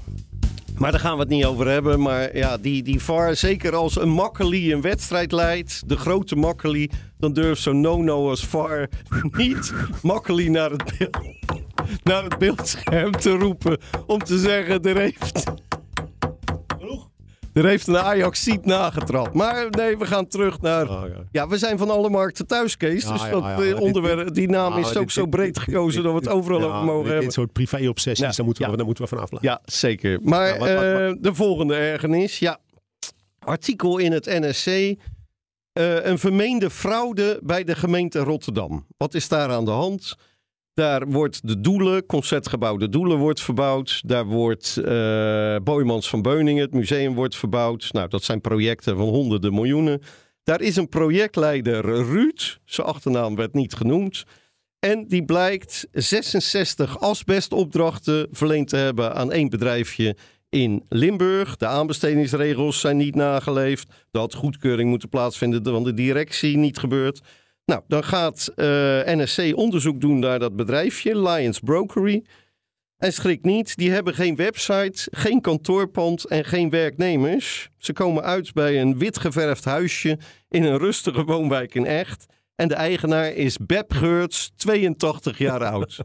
Maar 0.79 0.91
daar 0.91 1.01
gaan 1.01 1.15
we 1.15 1.21
het 1.21 1.29
niet 1.29 1.45
over 1.45 1.69
hebben. 1.69 2.01
Maar 2.01 2.37
ja, 2.37 2.57
die, 2.57 2.83
die 2.83 3.01
VAR, 3.01 3.37
zeker 3.37 3.75
als 3.75 4.01
een 4.01 4.09
Makkeli 4.09 4.73
een 4.73 4.81
wedstrijd 4.81 5.33
leidt, 5.33 5.83
de 5.87 5.97
grote 5.97 6.37
Makkeli, 6.37 6.91
dan 7.19 7.33
durft 7.33 7.63
zo'n 7.63 7.81
no-no 7.81 8.29
als 8.29 8.45
VAR 8.45 8.89
niet 9.37 9.73
Makkeli 10.03 10.49
naar 10.49 10.71
het, 10.71 10.99
beeld, 10.99 11.19
naar 12.03 12.25
het 12.25 12.39
beeldscherm 12.39 13.13
te 13.13 13.31
roepen 13.31 13.79
om 14.07 14.19
te 14.19 14.39
zeggen, 14.39 14.83
er 14.83 14.97
heeft... 14.97 15.45
Er 17.55 17.67
heeft 17.67 17.87
een 17.87 17.99
Ajax 17.99 18.43
ziet 18.43 18.65
nagetrapt. 18.65 19.35
Maar 19.35 19.71
nee, 19.71 19.99
we 19.99 20.07
gaan 20.07 20.27
terug 20.27 20.61
naar. 20.61 20.89
Oh, 20.89 21.09
ja. 21.09 21.25
ja. 21.33 21.49
we 21.49 21.59
zijn 21.59 21.79
van 21.79 21.91
alle 21.91 22.11
markten 22.11 22.47
thuis, 22.47 22.77
Kees. 22.77 23.05
dus 23.05 23.31
dat 23.31 23.61
eh, 23.61 23.81
onderwerp, 23.81 24.35
die 24.35 24.49
naam 24.49 24.79
is 24.79 24.97
ook 24.97 25.11
zo 25.11 25.27
breed 25.27 25.59
gekozen 25.59 26.03
dat 26.03 26.13
we 26.13 26.19
het 26.19 26.29
overal 26.29 26.63
over 26.63 26.85
mogen 26.85 27.05
hebben. 27.05 27.25
Dit 27.25 27.33
soort 27.33 27.53
privé-obsessies, 27.53 28.37
daar, 28.37 28.45
moeten 28.47 28.71
we, 28.71 28.77
daar 28.77 28.87
moeten 28.87 29.05
we 29.05 29.11
vanaf 29.11 29.31
Ja, 29.41 29.61
zeker. 29.65 30.21
Maar 30.23 30.59
wat, 30.59 30.69
uh, 30.69 30.75
de 30.75 31.31
volgende 31.35 31.75
ergernis. 31.75 32.39
Ja, 32.39 32.59
artikel 33.39 33.99
in 33.99 34.13
het 34.13 34.25
NSC. 34.25 34.67
Uh, 34.67 34.97
eh, 35.75 36.05
een 36.05 36.19
vermeende 36.19 36.71
fraude 36.71 37.41
bij 37.43 37.65
de 37.65 37.75
gemeente 37.75 38.19
Rotterdam. 38.19 38.87
Wat 38.97 39.15
is 39.15 39.29
daar 39.29 39.51
aan 39.51 39.65
de 39.65 39.71
hand? 39.71 40.17
Daar 40.75 41.07
wordt 41.07 41.49
de 41.49 41.61
Doelen, 41.61 42.07
Concertgebouw 42.07 42.77
de 42.77 42.89
Doelen 42.89 43.19
wordt 43.19 43.41
verbouwd. 43.41 44.01
Daar 44.07 44.25
wordt 44.25 44.81
uh, 44.85 45.57
Boymans 45.63 46.09
van 46.09 46.23
Beuningen, 46.23 46.63
het 46.63 46.75
museum 46.75 47.15
wordt 47.15 47.37
verbouwd. 47.37 47.93
Nou, 47.93 48.09
dat 48.09 48.23
zijn 48.23 48.41
projecten 48.41 48.97
van 48.97 49.09
honderden 49.09 49.55
miljoenen. 49.55 50.01
Daar 50.43 50.61
is 50.61 50.77
een 50.77 50.89
projectleider 50.89 51.85
Ruud, 51.85 52.59
zijn 52.65 52.87
achternaam 52.87 53.37
werd 53.37 53.55
niet 53.55 53.75
genoemd. 53.75 54.25
En 54.79 55.09
die 55.09 55.25
blijkt 55.25 55.89
66 55.93 57.01
asbestopdrachten 57.01 58.29
verleend 58.31 58.69
te 58.69 58.77
hebben 58.77 59.15
aan 59.15 59.33
één 59.33 59.49
bedrijfje 59.49 60.17
in 60.49 60.85
Limburg. 60.89 61.57
De 61.57 61.67
aanbestedingsregels 61.67 62.81
zijn 62.81 62.97
niet 62.97 63.15
nageleefd. 63.15 63.93
Dat 64.11 64.35
goedkeuring 64.35 64.91
moeten 64.91 65.09
plaatsvinden, 65.09 65.73
want 65.73 65.85
de 65.85 65.95
directie 65.95 66.57
niet 66.57 66.79
gebeurt. 66.79 67.21
Nou, 67.65 67.83
dan 67.89 68.05
gaat 68.05 68.53
uh, 68.57 68.67
NSC 69.05 69.57
onderzoek 69.57 70.01
doen 70.01 70.19
naar 70.19 70.39
dat 70.39 70.57
bedrijfje, 70.57 71.19
Lions 71.21 71.61
Brokery. 71.61 72.25
En 72.97 73.13
schrik 73.13 73.45
niet, 73.45 73.77
die 73.77 73.91
hebben 73.91 74.15
geen 74.15 74.37
website, 74.37 75.09
geen 75.11 75.41
kantoorpand 75.41 76.25
en 76.25 76.45
geen 76.45 76.71
werknemers. 76.71 77.69
Ze 77.79 77.93
komen 77.93 78.23
uit 78.23 78.53
bij 78.53 78.81
een 78.81 78.99
wit 78.99 79.19
geverfd 79.19 79.65
huisje 79.65 80.19
in 80.49 80.65
een 80.65 80.79
rustige 80.79 81.25
woonwijk 81.25 81.75
in 81.75 81.87
Echt. 81.87 82.27
En 82.55 82.69
de 82.69 82.75
eigenaar 82.75 83.33
is 83.33 83.57
Beb 83.57 83.93
Geurts, 83.93 84.53
82 84.57 85.39
jaar 85.39 85.65
oud. 85.65 85.99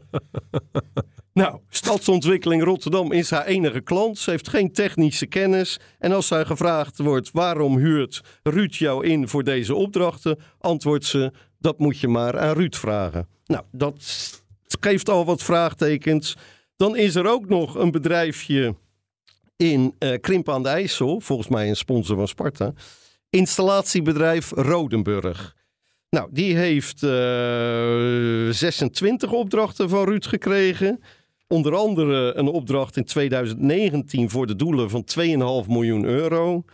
nou, 1.32 1.60
Stadsontwikkeling 1.68 2.62
Rotterdam 2.62 3.12
is 3.12 3.30
haar 3.30 3.46
enige 3.46 3.80
klant. 3.80 4.18
Ze 4.18 4.30
heeft 4.30 4.48
geen 4.48 4.72
technische 4.72 5.26
kennis. 5.26 5.80
En 5.98 6.12
als 6.12 6.26
zij 6.26 6.44
gevraagd 6.44 6.98
wordt 6.98 7.30
waarom 7.32 7.76
huurt 7.76 8.20
Ruud 8.42 8.74
jou 8.74 9.06
in 9.06 9.28
voor 9.28 9.44
deze 9.44 9.74
opdrachten, 9.74 10.38
antwoordt 10.58 11.04
ze: 11.04 11.32
dat 11.60 11.78
moet 11.78 11.98
je 11.98 12.08
maar 12.08 12.38
aan 12.38 12.54
Ruud 12.54 12.74
vragen. 12.74 13.28
Nou, 13.46 13.64
dat 13.72 14.30
geeft 14.80 15.08
al 15.08 15.24
wat 15.24 15.42
vraagtekens. 15.42 16.36
Dan 16.76 16.96
is 16.96 17.14
er 17.14 17.26
ook 17.26 17.48
nog 17.48 17.74
een 17.74 17.90
bedrijfje 17.90 18.74
in 19.56 19.94
uh, 19.98 20.40
aan 20.44 20.62
de 20.62 20.68
IJssel, 20.68 21.20
volgens 21.20 21.48
mij 21.48 21.68
een 21.68 21.76
sponsor 21.76 22.16
van 22.16 22.28
Sparta. 22.28 22.72
Installatiebedrijf 23.30 24.50
Rodenburg. 24.50 25.56
Nou, 26.10 26.28
die 26.32 26.56
heeft 26.56 27.02
uh, 27.02 28.48
eh, 28.48 28.54
26 28.54 29.32
opdrachten 29.32 29.88
van 29.88 30.04
Ruud 30.04 30.24
gekregen. 30.24 31.00
Onder 31.46 31.76
andere 31.76 32.34
een 32.34 32.48
opdracht 32.48 32.96
in 32.96 33.04
2019 33.04 34.30
voor 34.30 34.46
de 34.46 34.56
doelen 34.56 34.90
van 34.90 35.04
2,5 35.64 35.68
miljoen 35.68 36.04
euro. 36.04 36.64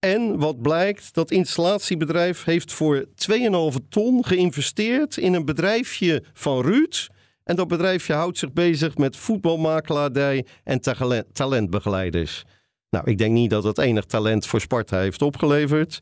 En 0.00 0.38
wat 0.38 0.62
blijkt, 0.62 1.14
dat 1.14 1.30
installatiebedrijf 1.30 2.44
heeft 2.44 2.72
voor 2.72 3.04
2,5 3.04 3.88
ton 3.88 4.24
geïnvesteerd 4.24 5.16
in 5.16 5.34
een 5.34 5.44
bedrijfje 5.44 6.22
van 6.32 6.62
Ruud. 6.62 7.08
En 7.44 7.56
dat 7.56 7.68
bedrijfje 7.68 8.12
houdt 8.12 8.38
zich 8.38 8.52
bezig 8.52 8.96
met 8.96 9.16
voetbalmakelaardij 9.16 10.46
en 10.64 10.80
talentbegeleiders. 11.32 12.44
Nou, 12.90 13.10
ik 13.10 13.18
denk 13.18 13.32
niet 13.32 13.50
dat 13.50 13.64
het 13.64 13.78
enig 13.78 14.04
talent 14.04 14.46
voor 14.46 14.60
Sparta 14.60 14.98
heeft 14.98 15.22
opgeleverd. 15.22 15.98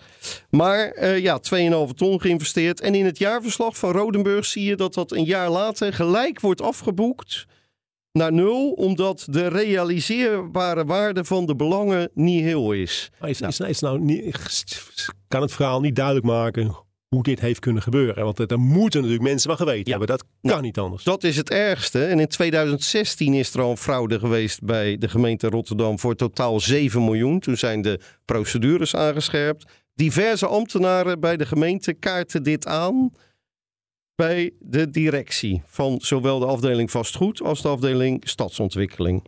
Maar 0.50 0.96
uh, 0.96 1.18
ja, 1.18 1.40
2,5 1.88 1.94
ton 1.94 2.20
geïnvesteerd. 2.20 2.80
En 2.80 2.94
in 2.94 3.04
het 3.04 3.18
jaarverslag 3.18 3.76
van 3.76 3.90
Rodenburg 3.90 4.44
zie 4.44 4.64
je 4.64 4.76
dat 4.76 4.94
dat 4.94 5.12
een 5.12 5.24
jaar 5.24 5.50
later 5.50 5.92
gelijk 5.92 6.40
wordt 6.40 6.62
afgeboekt 6.62 7.46
naar 8.18 8.32
nul, 8.32 8.70
omdat 8.70 9.26
de 9.30 9.46
realiseerbare 9.46 10.84
waarde 10.84 11.24
van 11.24 11.46
de 11.46 11.56
belangen 11.56 12.10
niet 12.14 12.42
heel 12.42 12.72
is. 12.72 13.10
is, 13.20 13.38
nou. 13.38 13.70
is, 13.70 13.80
nou 13.80 14.00
niet, 14.00 14.38
kan 15.28 15.42
het 15.42 15.52
verhaal 15.52 15.80
niet 15.80 15.96
duidelijk 15.96 16.26
maken 16.26 16.86
hoe 17.08 17.22
dit 17.22 17.40
heeft 17.40 17.60
kunnen 17.60 17.82
gebeuren? 17.82 18.24
Want 18.24 18.50
er 18.50 18.58
moeten 18.58 19.00
natuurlijk 19.00 19.28
mensen 19.28 19.48
van 19.48 19.66
geweten 19.66 19.90
hebben. 19.90 20.08
Dat 20.08 20.22
kan 20.22 20.50
nou, 20.50 20.62
niet 20.62 20.78
anders. 20.78 21.04
Dat 21.04 21.24
is 21.24 21.36
het 21.36 21.50
ergste. 21.50 22.04
En 22.04 22.20
in 22.20 22.28
2016 22.28 23.34
is 23.34 23.54
er 23.54 23.60
al 23.60 23.70
een 23.70 23.76
fraude 23.76 24.18
geweest 24.18 24.62
bij 24.62 24.98
de 24.98 25.08
gemeente 25.08 25.48
Rotterdam 25.48 25.98
voor 25.98 26.14
totaal 26.14 26.60
7 26.60 27.04
miljoen. 27.04 27.40
Toen 27.40 27.56
zijn 27.56 27.82
de 27.82 28.00
procedures 28.24 28.96
aangescherpt. 28.96 29.64
Diverse 29.94 30.46
ambtenaren 30.46 31.20
bij 31.20 31.36
de 31.36 31.46
gemeente 31.46 31.94
kaarten 31.94 32.42
dit 32.42 32.66
aan 32.66 33.10
bij 34.18 34.50
de 34.60 34.90
directie 34.90 35.62
van 35.66 35.98
zowel 36.00 36.38
de 36.38 36.46
afdeling 36.46 36.90
vastgoed 36.90 37.42
als 37.42 37.62
de 37.62 37.68
afdeling 37.68 38.28
stadsontwikkeling. 38.28 39.24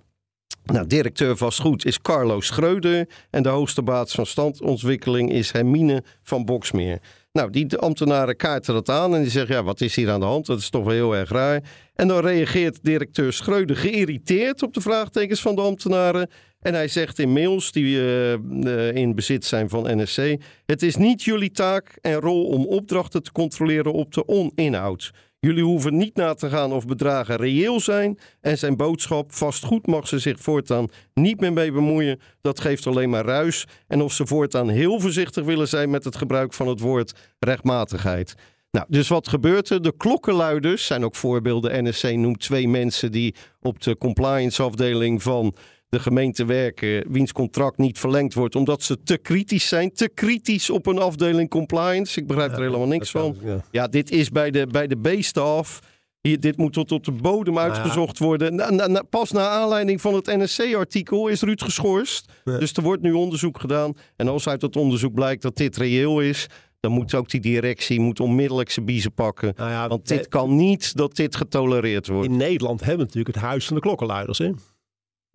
Nou, 0.65 0.87
directeur 0.87 1.37
vastgoed 1.37 1.85
is 1.85 2.01
Carlo 2.01 2.41
Schreuder 2.41 3.09
en 3.31 3.43
de 3.43 3.49
hoogste 3.49 3.83
baas 3.83 4.15
van 4.15 4.27
standontwikkeling 4.27 5.33
is 5.33 5.53
Hermine 5.53 6.03
van 6.23 6.45
Boksmeer. 6.45 6.99
Nou, 7.33 7.51
die 7.51 7.77
ambtenaren 7.77 8.37
kaarten 8.37 8.75
dat 8.75 8.89
aan 8.89 9.15
en 9.15 9.23
die 9.23 9.31
zeggen, 9.31 9.55
ja, 9.55 9.63
wat 9.63 9.81
is 9.81 9.97
hier 9.97 10.11
aan 10.11 10.21
de 10.21 10.27
hand? 10.27 10.47
Dat 10.47 10.59
is 10.59 10.71
toch 10.71 10.85
wel 10.85 10.93
heel 10.93 11.17
erg 11.17 11.31
raar. 11.31 11.63
En 11.95 12.09
dan 12.09 12.21
reageert 12.21 12.79
directeur 12.83 13.33
Schreuder 13.33 13.77
geïrriteerd 13.77 14.63
op 14.63 14.75
de 14.75 14.81
vraagtekens 14.81 15.41
van 15.41 15.55
de 15.55 15.61
ambtenaren. 15.61 16.31
En 16.61 16.75
hij 16.75 16.89
zegt 16.89 17.19
in 17.19 17.33
mails 17.33 17.73
die 17.73 17.97
uh, 17.97 18.95
in 18.95 19.15
bezit 19.15 19.45
zijn 19.45 19.69
van 19.69 20.03
NSC: 20.03 20.37
Het 20.67 20.83
is 20.83 20.97
niet 20.97 21.23
jullie 21.23 21.51
taak 21.51 21.99
en 22.01 22.21
rol 22.21 22.45
om 22.47 22.67
opdrachten 22.67 23.23
te 23.23 23.33
controleren 23.33 23.93
op 23.93 24.15
de 24.15 24.29
oninhoud. 24.29 25.13
Jullie 25.39 25.65
hoeven 25.65 25.97
niet 25.97 26.17
na 26.17 26.35
te 26.35 26.49
gaan 26.49 26.73
of 26.73 26.87
bedragen 26.87 27.37
reëel 27.37 27.81
zijn. 27.81 28.19
En 28.41 28.59
zijn 28.59 28.77
boodschap: 28.77 29.33
vastgoed 29.33 29.87
mag 29.87 30.09
ze 30.09 30.19
zich 30.19 30.41
voortaan 30.41 30.89
niet 31.15 31.41
meer 31.41 31.53
mee 31.53 31.73
bemoeien. 31.73 32.21
Dat 32.41 32.61
geeft 32.61 32.87
alleen 32.87 33.11
maar 33.11 33.25
ruis. 33.25 33.67
En 33.87 34.03
of 34.03 34.13
ze 34.13 34.27
voortaan 34.27 34.69
heel 34.69 35.01
voorzichtig 35.01 35.45
willen 35.45 35.69
zijn 35.69 35.91
met 35.91 36.05
het 36.05 36.17
gebruik 36.17 36.53
van 36.53 36.69
het 36.69 36.81
woord 36.81 37.15
rechtmatigheid. 37.39 38.35
Nou, 38.71 38.87
dus 38.89 39.09
wat 39.09 39.29
gebeurt 39.29 39.71
er? 39.71 39.83
De 39.83 39.97
klokkenluiders 39.97 40.87
zijn 40.87 41.05
ook 41.05 41.15
voorbeelden. 41.15 41.85
NSC 41.85 42.11
noemt 42.11 42.41
twee 42.41 42.69
mensen 42.69 43.13
die 43.13 43.35
op 43.61 43.83
de 43.83 43.97
compliance 43.97 44.63
afdeling 44.63 45.23
van 45.23 45.55
de 45.91 46.01
gemeente 46.01 46.45
werken, 46.45 47.05
wiens 47.13 47.33
contract 47.33 47.79
niet 47.79 47.99
verlengd 47.99 48.35
wordt, 48.35 48.57
omdat 48.57 48.83
ze 48.83 49.03
te 49.03 49.19
kritisch 49.19 49.69
zijn. 49.69 49.93
Te 49.93 50.09
kritisch 50.15 50.71
op 50.71 50.87
een 50.87 50.99
afdeling 50.99 51.51
compliance. 51.51 52.21
Ik 52.21 52.27
begrijp 52.27 52.53
er 52.53 52.61
helemaal 52.61 52.87
niks 52.87 53.11
van. 53.11 53.37
Ja. 53.71 53.87
dit 53.87 54.11
is 54.11 54.29
bij 54.29 54.51
de, 54.51 54.67
bij 54.67 54.87
de 54.87 54.97
B-staff. 54.97 55.79
Hier, 56.21 56.41
dit 56.41 56.57
moet 56.57 56.73
tot 56.73 56.93
op 56.93 57.05
de 57.05 57.13
bodem 57.13 57.55
nou 57.55 57.71
uitgezocht 57.71 58.19
worden. 58.19 58.55
Na, 58.55 59.03
pas 59.11 59.31
na 59.31 59.49
aanleiding 59.49 60.01
van 60.01 60.15
het 60.15 60.27
NSC-artikel 60.27 61.29
is 61.29 61.43
Ruud 61.43 61.63
geschorst. 61.63 62.33
Dus 62.45 62.73
er 62.73 62.83
wordt 62.83 63.03
nu 63.03 63.13
onderzoek 63.13 63.61
gedaan. 63.61 63.97
En 64.17 64.29
als 64.29 64.49
uit 64.49 64.61
dat 64.61 64.77
onderzoek 64.77 65.15
blijkt 65.15 65.43
dat 65.43 65.57
dit 65.57 65.77
reëel 65.77 66.21
is, 66.21 66.47
dan 66.81 66.93
moet 66.93 67.15
ook 67.15 67.31
die 67.31 67.41
directie 67.41 68.01
moet 68.01 68.21
onmiddellijk 68.21 68.71
zijn 68.71 68.87
biezen 68.87 69.13
pakken. 69.13 69.55
Nou 69.57 69.89
Want 69.89 70.09
dit 70.09 70.29
kan 70.29 70.57
niet 70.57 70.97
dat 70.97 71.17
dit 71.17 71.37
getolereerd 71.37 72.07
wordt. 72.07 72.29
In 72.29 72.37
Nederland 72.37 72.81
hebben 72.81 72.99
we 72.99 73.05
natuurlijk 73.05 73.35
het 73.35 73.45
Huis 73.45 73.67
van 73.67 73.77
de 73.77 73.83
Klokkenluiders. 73.83 74.39
Hè? 74.39 74.51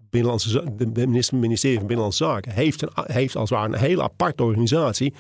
Binnenlandse, 0.10 0.76
de 0.76 1.08
minister, 1.08 1.38
ministerie 1.38 1.78
van 1.78 1.88
Binnenlandse 1.88 2.24
Zaken 2.24 2.52
heeft, 2.52 2.82
een, 2.82 2.90
heeft 2.96 3.36
als 3.36 3.50
het 3.50 3.60
ware 3.60 3.74
een 3.74 3.80
hele 3.80 4.04
aparte 4.04 4.44
organisatie. 4.44 5.14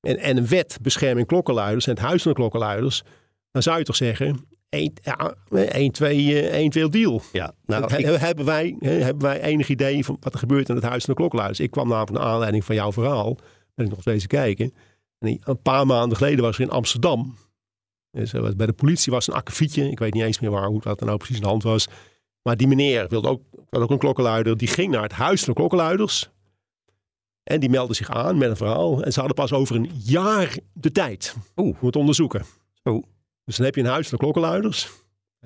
En, 0.00 0.18
en 0.18 0.36
een 0.36 0.46
wet 0.46 0.78
bescherming 0.82 1.26
klokkenluiders 1.26 1.86
en 1.86 1.92
het 1.92 2.02
huis 2.02 2.22
van 2.22 2.32
de 2.32 2.38
klokkenluiders. 2.38 3.02
Dan 3.50 3.62
zou 3.62 3.78
je 3.78 3.84
toch 3.84 3.96
zeggen, 3.96 4.46
1, 4.68 4.92
ja, 5.02 5.34
1, 5.50 5.92
2, 5.92 6.48
1, 6.48 6.70
2 6.70 6.88
deal. 6.88 7.22
Ja, 7.32 7.54
nou, 7.66 7.94
ik... 7.96 8.04
hebben, 8.04 8.44
wij, 8.44 8.76
hebben 8.78 9.22
wij 9.22 9.40
enig 9.40 9.68
idee 9.68 10.04
van 10.04 10.16
wat 10.20 10.32
er 10.32 10.38
gebeurt 10.38 10.68
in 10.68 10.74
het 10.74 10.84
huis 10.84 11.04
van 11.04 11.14
de 11.14 11.20
klokkenluiders? 11.20 11.60
Ik 11.60 11.70
kwam 11.70 11.88
namelijk 11.88 12.12
naar 12.12 12.26
aanleiding 12.26 12.64
van 12.64 12.74
jouw 12.74 12.92
verhaal, 12.92 13.36
ben 13.74 13.86
ik 13.86 13.92
nog 13.96 14.04
eens 14.04 14.26
kijken. 14.26 14.74
En 15.18 15.38
een 15.40 15.62
paar 15.62 15.86
maanden 15.86 16.16
geleden 16.16 16.44
was 16.44 16.56
er 16.56 16.62
in 16.62 16.70
Amsterdam 16.70 17.36
Dus, 18.10 18.32
uh, 18.32 18.50
bij 18.56 18.66
de 18.66 18.72
politie 18.72 19.12
was 19.12 19.26
een 19.26 19.34
akkefietje. 19.34 19.90
Ik 19.90 19.98
weet 19.98 20.14
niet 20.14 20.22
eens 20.22 20.40
meer 20.40 20.50
waar, 20.50 20.66
hoe 20.66 20.80
dat 20.80 21.00
er 21.00 21.06
nou 21.06 21.18
precies 21.18 21.36
aan 21.36 21.42
de 21.42 21.48
hand 21.48 21.62
was. 21.62 21.88
Maar 22.44 22.56
die 22.56 22.66
meneer 22.66 23.08
wilde 23.08 23.28
ook, 23.28 23.42
wilde 23.50 23.84
ook 23.84 23.90
een 23.90 23.98
klokkenluider. 23.98 24.56
Die 24.56 24.68
ging 24.68 24.92
naar 24.92 25.02
het 25.02 25.12
huis 25.12 25.44
van 25.44 25.52
de 25.52 25.58
klokkenluiders. 25.58 26.30
En 27.42 27.60
die 27.60 27.70
meldde 27.70 27.94
zich 27.94 28.10
aan 28.10 28.38
met 28.38 28.50
een 28.50 28.56
verhaal. 28.56 29.02
En 29.02 29.12
ze 29.12 29.18
hadden 29.18 29.36
pas 29.36 29.52
over 29.52 29.76
een 29.76 29.90
jaar 30.04 30.56
de 30.72 30.92
tijd 30.92 31.34
om 31.54 31.76
het 31.80 31.96
onderzoeken. 31.96 32.44
Oh. 32.82 33.02
Dus 33.44 33.56
dan 33.56 33.66
heb 33.66 33.74
je 33.74 33.80
een 33.80 33.86
huis 33.86 34.08
van 34.08 34.18
de 34.18 34.22
klokkenluiders. 34.22 34.90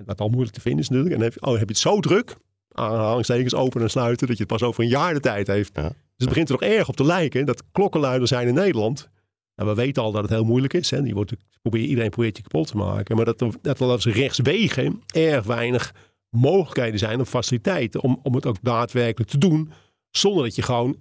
Wat 0.04 0.20
al 0.20 0.28
moeilijk 0.28 0.54
te 0.54 0.60
vinden 0.60 0.80
is 0.80 0.88
natuurlijk. 0.88 1.14
En 1.14 1.20
dan 1.20 1.30
heb 1.30 1.38
je, 1.40 1.46
oh, 1.46 1.58
heb 1.58 1.68
je 1.68 1.74
het 1.74 1.78
zo 1.78 2.00
druk, 2.00 2.36
aanhalingstekens 2.72 3.54
open 3.54 3.80
en 3.80 3.90
sluiten, 3.90 4.26
dat 4.26 4.36
je 4.36 4.42
het 4.42 4.52
pas 4.52 4.62
over 4.62 4.82
een 4.82 4.88
jaar 4.88 5.14
de 5.14 5.20
tijd 5.20 5.46
heeft. 5.46 5.70
Ja. 5.74 5.82
Dus 5.82 5.92
het 6.16 6.28
begint 6.28 6.48
er 6.48 6.58
toch 6.58 6.68
erg 6.68 6.88
op 6.88 6.96
te 6.96 7.04
lijken 7.04 7.46
dat 7.46 7.62
klokkenluiders 7.72 8.30
zijn 8.30 8.48
in 8.48 8.54
Nederland. 8.54 9.08
En 9.54 9.66
we 9.66 9.74
weten 9.74 10.02
al 10.02 10.12
dat 10.12 10.22
het 10.22 10.30
heel 10.30 10.44
moeilijk 10.44 10.74
is. 10.74 10.90
Hè. 10.90 11.02
Die 11.02 11.14
wordt, 11.14 11.32
probeer, 11.62 11.82
iedereen 11.82 12.10
probeert 12.10 12.36
je 12.36 12.42
kapot 12.42 12.66
te 12.66 12.76
maken. 12.76 13.16
Maar 13.16 13.24
dat, 13.24 13.38
dat 13.62 13.80
er 13.80 13.86
als 13.86 14.06
rechtswegen 14.06 15.02
erg 15.14 15.44
weinig 15.44 15.94
mogelijkheden 16.30 16.98
zijn 16.98 17.20
of 17.20 17.28
faciliteiten 17.28 18.02
om, 18.02 18.20
om 18.22 18.34
het 18.34 18.46
ook 18.46 18.56
daadwerkelijk 18.62 19.30
te 19.30 19.38
doen. 19.38 19.72
Zonder 20.10 20.44
dat 20.44 20.54
je 20.54 20.62
gewoon 20.62 20.96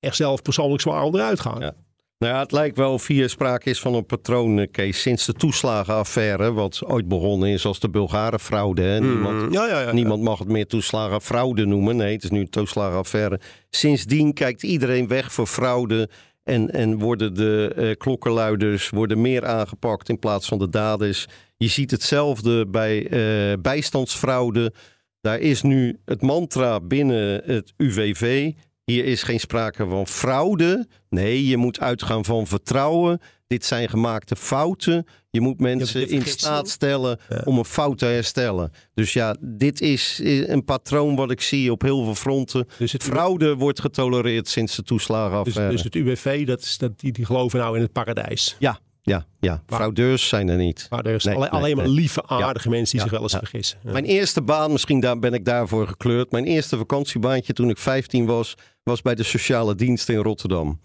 er 0.00 0.14
zelf 0.14 0.42
persoonlijk 0.42 0.82
zwaar 0.82 1.02
onderuit 1.02 1.40
gaat. 1.40 1.60
Ja. 1.60 1.74
Nou 2.18 2.32
ja, 2.34 2.40
het 2.40 2.52
lijkt 2.52 2.76
wel 2.76 2.92
of 2.92 3.06
hier 3.06 3.28
sprake 3.28 3.70
is 3.70 3.80
van 3.80 3.94
een 3.94 4.06
patroon, 4.06 4.70
Kees. 4.70 5.00
Sinds 5.00 5.26
de 5.26 5.32
toeslagenaffaire, 5.32 6.52
wat 6.52 6.84
ooit 6.84 7.08
begonnen 7.08 7.48
is 7.48 7.64
als 7.64 7.80
de 7.80 7.90
Bulgarenfraude. 7.90 8.82
Hè? 8.82 9.00
Niemand, 9.00 9.42
Mm, 9.42 9.52
ja, 9.52 9.68
ja, 9.68 9.80
ja, 9.80 9.92
niemand 9.92 10.22
mag 10.22 10.38
het 10.38 10.48
meer 10.48 10.66
toeslagenfraude 10.66 11.66
noemen. 11.66 11.96
Nee, 11.96 12.12
het 12.12 12.24
is 12.24 12.30
nu 12.30 12.40
een 12.40 12.50
toeslagenaffaire. 12.50 13.40
Sindsdien 13.70 14.32
kijkt 14.32 14.62
iedereen 14.62 15.08
weg 15.08 15.32
voor 15.32 15.46
fraude. 15.46 16.08
En, 16.50 16.70
en 16.70 16.98
worden 16.98 17.34
de 17.34 17.72
uh, 17.76 17.90
klokkenluiders 17.96 18.88
worden 18.88 19.20
meer 19.20 19.46
aangepakt 19.46 20.08
in 20.08 20.18
plaats 20.18 20.48
van 20.48 20.58
de 20.58 20.68
daders. 20.68 21.26
Je 21.56 21.68
ziet 21.68 21.90
hetzelfde 21.90 22.66
bij 22.66 23.10
uh, 23.10 23.56
bijstandsfraude. 23.60 24.72
Daar 25.20 25.38
is 25.38 25.62
nu 25.62 26.00
het 26.04 26.22
mantra 26.22 26.80
binnen 26.80 27.42
het 27.44 27.72
UWV. 27.76 28.52
Hier 28.90 29.04
is 29.04 29.22
geen 29.22 29.40
sprake 29.40 29.86
van 29.86 30.06
fraude. 30.06 30.86
Nee, 31.08 31.46
je 31.46 31.56
moet 31.56 31.80
uitgaan 31.80 32.24
van 32.24 32.46
vertrouwen. 32.46 33.20
Dit 33.46 33.64
zijn 33.64 33.88
gemaakte 33.88 34.36
fouten. 34.36 35.06
Je 35.30 35.40
moet 35.40 35.60
mensen 35.60 36.08
in 36.08 36.26
staat 36.26 36.68
stellen 36.68 37.18
ja. 37.28 37.42
om 37.44 37.58
een 37.58 37.64
fout 37.64 37.98
te 37.98 38.04
herstellen. 38.04 38.72
Dus 38.94 39.12
ja, 39.12 39.36
dit 39.40 39.80
is 39.80 40.20
een 40.22 40.64
patroon 40.64 41.16
wat 41.16 41.30
ik 41.30 41.40
zie 41.40 41.72
op 41.72 41.82
heel 41.82 42.04
veel 42.04 42.14
fronten. 42.14 42.66
Dus 42.78 42.92
het 42.92 43.02
fraude 43.02 43.54
wordt 43.56 43.80
getolereerd 43.80 44.48
sinds 44.48 44.76
de 44.76 44.82
toeslagenaffaire. 44.82 45.72
Dus, 45.72 45.82
dus 45.82 45.92
het 45.92 45.94
UWV, 45.94 46.46
dat 46.46 46.60
is, 46.60 46.78
dat, 46.78 47.00
die, 47.00 47.12
die 47.12 47.24
geloven 47.24 47.58
nou 47.58 47.76
in 47.76 47.82
het 47.82 47.92
paradijs. 47.92 48.56
Ja, 48.58 48.80
ja, 49.02 49.26
ja. 49.40 49.62
Fraudeurs 49.66 50.28
zijn 50.28 50.48
er 50.48 50.56
niet. 50.56 50.82
Fraudeurs, 50.82 51.24
nee, 51.24 51.34
alleen, 51.34 51.50
nee, 51.50 51.60
alleen 51.60 51.76
maar 51.76 51.86
lieve, 51.88 52.26
aardige 52.26 52.68
ja. 52.68 52.74
mensen 52.74 52.96
die 52.98 53.06
ja, 53.06 53.10
zich 53.10 53.18
wel 53.18 53.22
eens 53.22 53.36
vergissen. 53.36 53.78
Mijn 53.82 54.04
eerste 54.04 54.42
baan, 54.42 54.72
misschien 54.72 55.00
daar 55.00 55.18
ben 55.18 55.34
ik 55.34 55.44
daarvoor 55.44 55.86
gekleurd. 55.86 56.30
Mijn 56.30 56.44
eerste 56.44 56.76
vakantiebaantje 56.76 57.52
toen 57.52 57.68
ik 57.70 57.78
15 57.78 58.26
was, 58.26 58.54
was 58.82 59.02
bij 59.02 59.14
de 59.14 59.22
sociale 59.22 59.74
dienst 59.74 60.08
in 60.08 60.18
Rotterdam. 60.18 60.80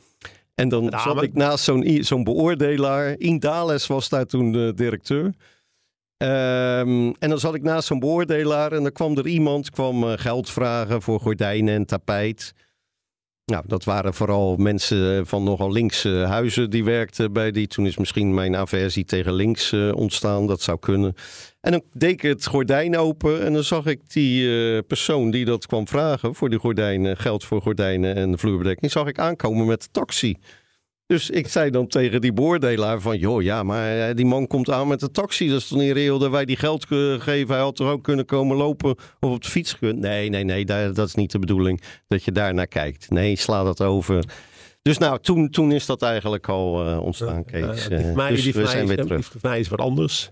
En 0.56 0.70
dan 0.70 0.94
zat 1.04 1.16
maar- 1.16 1.24
ik 1.24 1.34
naast 1.34 1.64
zo'n 1.64 1.98
zo'n 2.02 2.24
beoordelaar. 2.24 3.16
Ian 3.18 3.40
Dales 3.40 3.88
was 3.88 4.10
daar 4.10 4.26
toen 4.26 4.52
de 4.52 4.72
directeur. 4.76 5.34
Ehm, 6.18 7.12
en 7.20 7.30
dan 7.30 7.40
zat 7.40 7.56
ik 7.56 7.64
naast 7.64 7.88
zo'n 7.88 8.00
beoordelaar 8.00 8.72
en 8.72 8.84
dan 8.84 8.92
kwam 8.92 9.18
er 9.18 9.28
iemand, 9.28 9.70
kwam 9.70 10.04
eh, 10.04 10.14
geld 10.16 10.50
vragen 10.50 11.02
voor 11.02 11.20
gordijnen 11.20 11.76
en 11.76 11.86
tapijt. 11.86 12.54
Nou, 13.52 13.64
dat 13.68 13.84
waren 13.84 14.14
vooral 14.14 14.56
mensen 14.56 15.18
eh, 15.18 15.26
van 15.26 15.44
nogal 15.44 15.72
linkse 15.72 16.10
huizen 16.10 16.70
die 16.70 16.84
werkten 16.84 17.34
bij 17.34 17.52
die. 17.52 17.68
Toen 17.68 17.86
is 17.86 17.98
misschien 17.98 18.34
mijn 18.34 18.56
aversie 18.56 19.06
tegen 19.06 19.34
links 19.34 19.72
eh, 19.72 19.96
ontstaan, 19.96 20.48
dat 20.48 20.62
zou 20.62 20.80
kunnen. 20.80 21.14
En 21.62 21.72
dan 21.72 21.82
deed 21.94 22.12
ik 22.12 22.22
het 22.22 22.46
gordijn 22.46 22.98
open 22.98 23.44
en 23.44 23.54
dan 23.54 23.64
zag 23.64 23.86
ik 23.86 24.10
die 24.10 24.50
eh, 24.76 24.80
persoon 24.88 25.32
die 25.32 25.46
dat 25.46 25.66
kwam 25.66 25.88
vragen 25.88 26.36
voor 26.36 26.50
die 26.50 26.60
gordijnen, 26.60 27.18
geld 27.18 27.44
voor 27.44 27.62
gordijnen 27.62 28.16
en 28.16 28.40
vloerbedekking, 28.40 28.92
zag 28.92 29.08
ik 29.08 29.20
aankomen 29.20 29.66
met 29.66 29.82
de 29.82 29.88
taxi. 29.92 30.38
Dus 31.08 31.30
ik 31.30 31.48
zei 31.48 31.70
dan 31.70 31.88
tegen 31.88 32.22
die 32.22 32.34
beoordelaar 32.34 33.02
van, 33.02 33.18
joh, 33.18 33.42
ja, 33.42 33.64
maar 33.64 34.10
eh, 34.10 34.16
die 34.16 34.26
man 34.26 34.48
komt 34.48 34.70
aan 34.70 34.88
met 34.88 35.00
de 35.00 35.12
taxi. 35.12 35.50
Dat 35.50 35.60
is 35.60 35.68
toch 35.68 35.80
niet 35.80 35.92
reëel 35.92 36.20
dat 36.20 36.32
wij 36.32 36.46
die 36.46 36.56
geld 36.56 36.86
geven? 36.86 37.48
Hij 37.48 37.64
had 37.64 37.76
toch 37.76 37.90
ook 37.90 38.04
kunnen 38.04 38.26
komen 38.26 38.58
lopen 38.58 38.96
of 39.20 39.32
op 39.32 39.42
de 39.42 39.50
fiets 39.50 39.78
kunnen? 39.78 40.00
Nee, 40.00 40.30
nee, 40.30 40.44
nee, 40.44 40.66
daar, 40.66 40.94
dat 40.94 41.08
is 41.08 41.16
niet 41.16 41.32
de 41.32 41.40
bedoeling 41.40 41.82
dat 42.08 42.24
je 42.24 42.32
daar 42.32 42.54
naar 42.54 42.68
kijkt. 42.68 43.10
Nee, 43.10 43.36
sla 43.36 43.64
dat 43.64 43.82
over. 43.82 44.24
Dus 44.86 44.98
nou, 44.98 45.20
toen, 45.20 45.50
toen 45.50 45.72
is 45.72 45.86
dat 45.86 46.02
eigenlijk 46.02 46.50
al 46.50 46.86
eh, 46.86 47.02
ontstaan, 47.02 47.46
Kees. 47.46 47.88
Eh, 47.88 47.98
Eh, 47.98 48.06
van 48.06 48.16
mij, 48.16 48.30
dus 48.30 48.44
die 48.44 48.54
we 48.54 48.66
zijn 48.66 48.84
is, 48.84 48.96
weer 48.96 49.06
terug. 49.06 49.30
die 49.30 49.40
mij 49.42 49.60
is 49.60 49.68
wat 49.68 49.80
anders. 49.80 50.32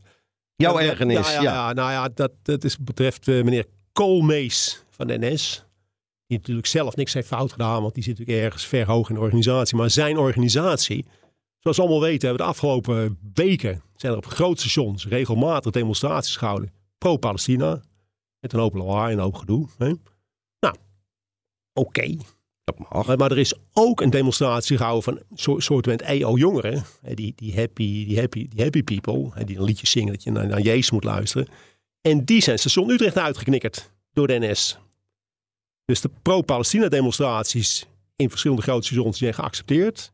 Jouw 0.56 0.80
ergernis, 0.80 1.34
ja. 1.34 1.34
ja. 1.34 1.42
ja, 1.42 1.68
ja, 1.68 1.74
nou 1.74 1.92
ja, 1.92 2.10
dat, 2.14 2.32
dat 2.42 2.64
is, 2.64 2.78
betreft 2.78 3.28
meneer 3.28 3.66
Koolmees 3.92 4.84
van 4.90 5.08
de 5.08 5.18
NS. 5.20 5.66
Die 6.28 6.38
natuurlijk 6.38 6.68
zelf 6.68 6.96
niks 6.96 7.14
heeft 7.14 7.28
fout 7.28 7.52
gedaan, 7.52 7.82
want 7.82 7.94
die 7.94 8.04
zit 8.04 8.18
natuurlijk 8.18 8.46
ergens 8.46 8.66
ver 8.66 8.86
hoog 8.86 9.10
in 9.10 9.16
de 9.16 9.22
organisatie. 9.22 9.78
Maar 9.78 9.90
zijn 9.90 10.18
organisatie, 10.18 11.06
zoals 11.60 11.78
we 11.78 11.84
allemaal 11.84 12.02
weten, 12.02 12.28
hebben 12.28 12.46
de 12.46 12.52
afgelopen 12.52 13.18
weken 13.34 13.82
zijn 13.96 14.12
er 14.12 14.18
op 14.18 14.26
grote 14.26 14.62
stations 14.62 15.08
regelmatig 15.08 15.72
demonstraties 15.72 16.36
gehouden. 16.36 16.72
Pro-Palestina. 16.98 17.82
Met 18.40 18.54
een 18.54 18.60
hoop 18.60 18.74
lawaai 18.74 19.12
en 19.12 19.18
een 19.18 19.24
hoop 19.24 19.36
gedoe. 19.36 19.68
Hè? 19.78 19.94
Nou, 20.60 20.76
oké. 21.74 22.16
Dat 22.64 22.80
mag. 22.80 23.18
Maar, 23.18 23.32
er 23.32 23.38
is 23.38 23.54
ook 23.74 24.02
een 24.02 24.10
demonstratie 24.10 24.78
gehouden 24.78 25.04
van 25.04 25.18
een 25.30 25.62
soort, 25.62 26.02
EO-jongeren. 26.02 26.84
Die, 27.02 27.34
die, 27.36 27.56
happy, 27.56 28.06
die, 28.06 28.20
happy, 28.20 28.48
die 28.48 28.62
happy 28.62 28.84
people. 28.84 29.46
Die 29.46 29.58
een 29.58 29.64
liedje 29.64 29.88
zingen 29.88 30.14
dat 30.14 30.24
je 30.24 30.32
naar, 30.32 30.48
naar 30.48 30.62
Jezus 30.62 30.92
moet 30.92 31.04
luisteren. 31.04 31.48
En 32.02 32.26
die 32.26 32.42
zijn 32.42 32.60
station 32.60 32.90
Utrecht 32.90 33.18
uitgeknikkerd 33.18 33.92
door 34.14 34.28
de 34.28 34.40
NS. 34.40 34.78
Dus 35.94 36.02
de 36.02 36.10
pro-Palestina 36.22 36.90
demonstraties 36.90 37.86
in 38.16 38.30
verschillende 38.30 38.62
grote 38.62 38.88
stations 38.88 39.18
zijn 39.18 39.34
geaccepteerd. 39.34 40.14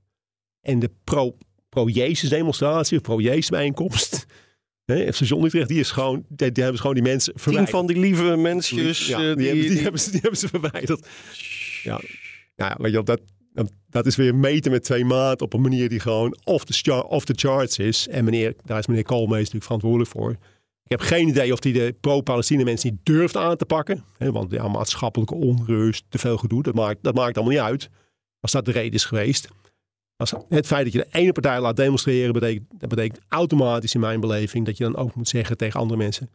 En 0.61 0.79
de 0.79 0.89
pro- 1.03 1.37
pro-Jezus 1.69 2.29
demonstratie 2.29 2.97
of 2.97 3.03
pro-Jezus 3.03 3.49
bijeenkomst. 3.49 4.25
hè, 4.85 5.03
in 5.05 5.13
station 5.13 5.45
Utrecht, 5.45 5.67
die 5.67 5.79
is 5.79 5.91
gewoon, 5.91 6.25
die, 6.27 6.51
die 6.51 6.63
hebben 6.63 6.75
ze 6.75 6.81
gewoon 6.81 6.95
die 6.95 7.03
mensen 7.03 7.33
Tien 7.33 7.41
verwijderd. 7.41 7.71
van 7.75 7.87
die 7.87 7.99
lieve 7.99 8.35
mensjes. 8.35 9.07
Ja, 9.07 9.29
eh, 9.29 9.35
die, 9.35 9.47
hebben, 9.47 9.67
die, 9.67 9.81
hebben 9.81 10.01
ze, 10.01 10.11
die 10.11 10.19
hebben 10.19 10.39
ze 10.39 10.47
verwijderd. 10.47 11.07
Ja, 11.83 12.01
ja 12.55 12.75
weet 12.77 12.91
je 12.91 13.03
wel, 13.03 13.03
dat, 13.03 13.21
dat 13.89 14.05
is 14.05 14.15
weer 14.15 14.35
meten 14.35 14.71
met 14.71 14.83
twee 14.83 15.05
maat 15.05 15.41
op 15.41 15.53
een 15.53 15.61
manier 15.61 15.89
die 15.89 15.99
gewoon 15.99 16.37
off 16.43 16.65
the, 16.65 17.07
off 17.07 17.25
the 17.25 17.33
charts 17.35 17.77
is. 17.77 18.07
En 18.07 18.23
meneer, 18.23 18.55
daar 18.65 18.79
is 18.79 18.87
meneer 18.87 19.03
Koolmees 19.03 19.37
natuurlijk 19.37 19.63
verantwoordelijk 19.63 20.09
voor. 20.09 20.35
Ik 20.89 20.99
heb 20.99 21.07
geen 21.07 21.27
idee 21.27 21.53
of 21.53 21.63
hij 21.63 21.71
de 21.71 21.95
pro-Palestina 22.01 22.63
mensen 22.63 22.91
niet 22.91 22.99
durft 23.03 23.37
aan 23.37 23.55
te 23.55 23.65
pakken. 23.65 24.03
Hè, 24.17 24.31
want 24.31 24.51
ja, 24.51 24.67
maatschappelijke 24.67 25.35
onrust, 25.35 26.05
te 26.09 26.17
veel 26.17 26.37
gedoe, 26.37 26.63
dat 26.63 26.73
maakt, 26.73 26.97
dat 27.01 27.15
maakt 27.15 27.37
allemaal 27.37 27.53
niet 27.53 27.63
uit. 27.63 27.89
Als 28.39 28.51
dat 28.51 28.65
de 28.65 28.71
reden 28.71 28.93
is 28.93 29.05
geweest. 29.05 29.47
Als 30.15 30.33
het 30.49 30.67
feit 30.67 30.83
dat 30.83 30.93
je 30.93 30.99
de 30.99 31.17
ene 31.17 31.31
partij 31.31 31.59
laat 31.59 31.75
demonstreren, 31.75 32.33
betekent, 32.33 32.65
dat 32.77 32.89
betekent 32.89 33.19
automatisch 33.27 33.93
in 33.93 33.99
mijn 33.99 34.19
beleving 34.19 34.65
dat 34.65 34.77
je 34.77 34.83
dan 34.83 34.95
ook 34.95 35.15
moet 35.15 35.27
zeggen 35.27 35.57
tegen 35.57 35.79
andere 35.79 35.99
mensen. 35.99 36.29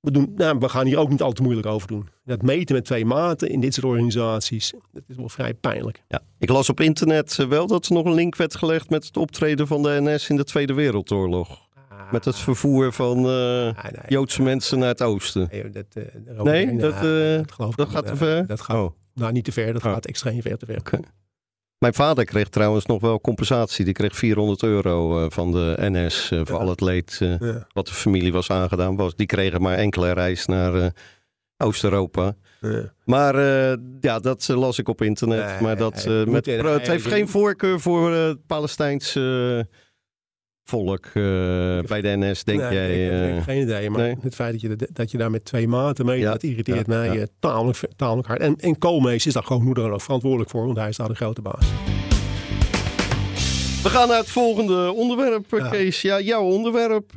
We, 0.00 0.10
doen, 0.10 0.32
nou, 0.36 0.58
we 0.58 0.68
gaan 0.68 0.86
hier 0.86 0.98
ook 0.98 1.10
niet 1.10 1.22
al 1.22 1.32
te 1.32 1.42
moeilijk 1.42 1.66
over 1.66 1.88
doen. 1.88 2.08
Dat 2.24 2.42
meten 2.42 2.74
met 2.74 2.84
twee 2.84 3.04
maten 3.04 3.50
in 3.50 3.60
dit 3.60 3.74
soort 3.74 3.86
organisaties, 3.86 4.72
dat 4.92 5.02
is 5.06 5.16
wel 5.16 5.28
vrij 5.28 5.54
pijnlijk. 5.54 6.02
Ja. 6.08 6.22
Ik 6.38 6.48
las 6.48 6.68
op 6.68 6.80
internet 6.80 7.38
eh, 7.38 7.46
wel 7.46 7.66
dat 7.66 7.86
er 7.86 7.92
nog 7.92 8.04
een 8.04 8.14
link 8.14 8.36
werd 8.36 8.56
gelegd 8.56 8.90
met 8.90 9.04
het 9.04 9.16
optreden 9.16 9.66
van 9.66 9.82
de 9.82 10.00
NS 10.00 10.28
in 10.28 10.36
de 10.36 10.44
Tweede 10.44 10.72
Wereldoorlog. 10.72 11.68
Met 12.12 12.24
het 12.24 12.36
vervoer 12.36 12.92
van 12.92 13.16
eh, 13.16 13.24
nee, 13.64 13.72
Joodse 14.08 14.42
mensen 14.42 14.78
naar 14.78 14.88
het 14.88 15.02
oosten. 15.02 15.48
Nee, 15.52 15.70
dat, 15.70 15.84
eh, 15.92 16.02
Nee, 16.42 16.76
dat, 16.76 17.00
nee, 17.02 17.36
eh, 17.36 17.42
geloof 17.46 17.74
dat 17.74 17.86
niet. 17.86 17.96
gaat 17.96 18.06
te 18.06 18.16
ver? 18.16 18.46
Dat 18.46 18.60
gaat, 18.60 18.76
Oh. 18.76 18.90
nou, 19.14 19.32
niet 19.32 19.44
te 19.44 19.52
ver, 19.52 19.72
dat 19.72 19.84
Oh. 19.84 19.92
gaat 19.92 20.06
extreem 20.06 20.42
ver 20.42 20.58
te 20.58 20.66
ver. 20.66 20.80
Mijn 21.78 21.94
vader 21.94 22.24
kreeg 22.24 22.48
trouwens 22.48 22.86
nog 22.86 23.00
wel 23.00 23.20
compensatie. 23.20 23.84
Die 23.84 23.94
kreeg 23.94 24.16
400 24.16 24.62
euro 24.62 25.28
van 25.28 25.52
de 25.52 25.74
NS 25.78 26.26
voor 26.28 26.44
Ja. 26.46 26.54
al 26.54 26.68
het 26.68 26.80
leed 26.80 27.16
Ja, 27.20 27.66
wat 27.72 27.86
de 27.86 27.92
familie 27.94 28.32
was 28.32 28.50
aangedaan. 28.50 28.96
Was. 28.96 29.16
Die 29.16 29.26
kregen 29.26 29.62
maar 29.62 29.76
enkele 29.76 30.12
reis 30.12 30.46
naar 30.46 30.92
Oost-Europa. 31.56 32.34
ja. 32.60 32.92
Maar 33.04 33.34
ja, 34.00 34.18
dat 34.18 34.48
las 34.48 34.78
ik 34.78 34.88
op 34.88 35.02
internet. 35.02 35.46
Nee, 35.46 35.60
maar 35.60 35.76
dat, 35.76 36.06
met, 36.26 36.46
het 36.46 36.86
heeft 36.86 37.06
geen 37.06 37.28
voorkeur 37.28 37.80
voor 37.80 38.10
het 38.12 38.46
Palestijnse 38.46 39.68
volk 40.70 41.06
eh, 41.06 41.12
bij 41.86 42.00
de 42.00 42.16
NS, 42.16 42.44
denk 42.44 42.60
Nee, 42.60 42.72
jij? 42.72 43.04
Ik, 43.06 43.12
ik 43.12 43.28
eh? 43.28 43.34
heb 43.34 43.42
geen 43.42 43.62
idee, 43.62 43.90
maar 43.90 44.00
nee? 44.00 44.16
het 44.20 44.34
feit 44.34 44.52
dat 44.52 44.60
je, 44.60 44.76
dat- 44.76 44.88
dat 44.92 45.10
je 45.10 45.18
daar 45.18 45.30
met 45.30 45.44
twee 45.44 45.68
maten 45.68 46.06
mee, 46.06 46.18
Ja, 46.20 46.30
dat 46.32 46.42
irriteert 46.42 46.86
ja, 46.86 46.94
mij 46.96 47.06
ja. 47.06 47.14
eh, 47.20 47.22
tamelijk, 47.38 47.78
tamelijk 47.96 48.28
hard. 48.28 48.40
En, 48.40 48.56
en 48.56 48.78
Koolmees 48.78 49.26
is 49.26 49.32
daar 49.32 49.42
gewoon 49.42 49.72
dan 49.74 49.92
ook 49.92 50.00
verantwoordelijk 50.00 50.50
voor, 50.50 50.64
want 50.66 50.78
hij 50.78 50.88
is 50.88 50.96
daar 50.96 51.08
de 51.08 51.14
grote 51.14 51.42
baas. 51.42 51.66
We 53.82 53.88
gaan 53.88 54.08
naar 54.08 54.18
het 54.18 54.30
volgende 54.30 54.92
onderwerp, 54.92 55.44
Ja. 55.50 55.68
Kees. 55.68 56.02
Ja, 56.02 56.20
jouw 56.20 56.42
onderwerp 56.42 57.10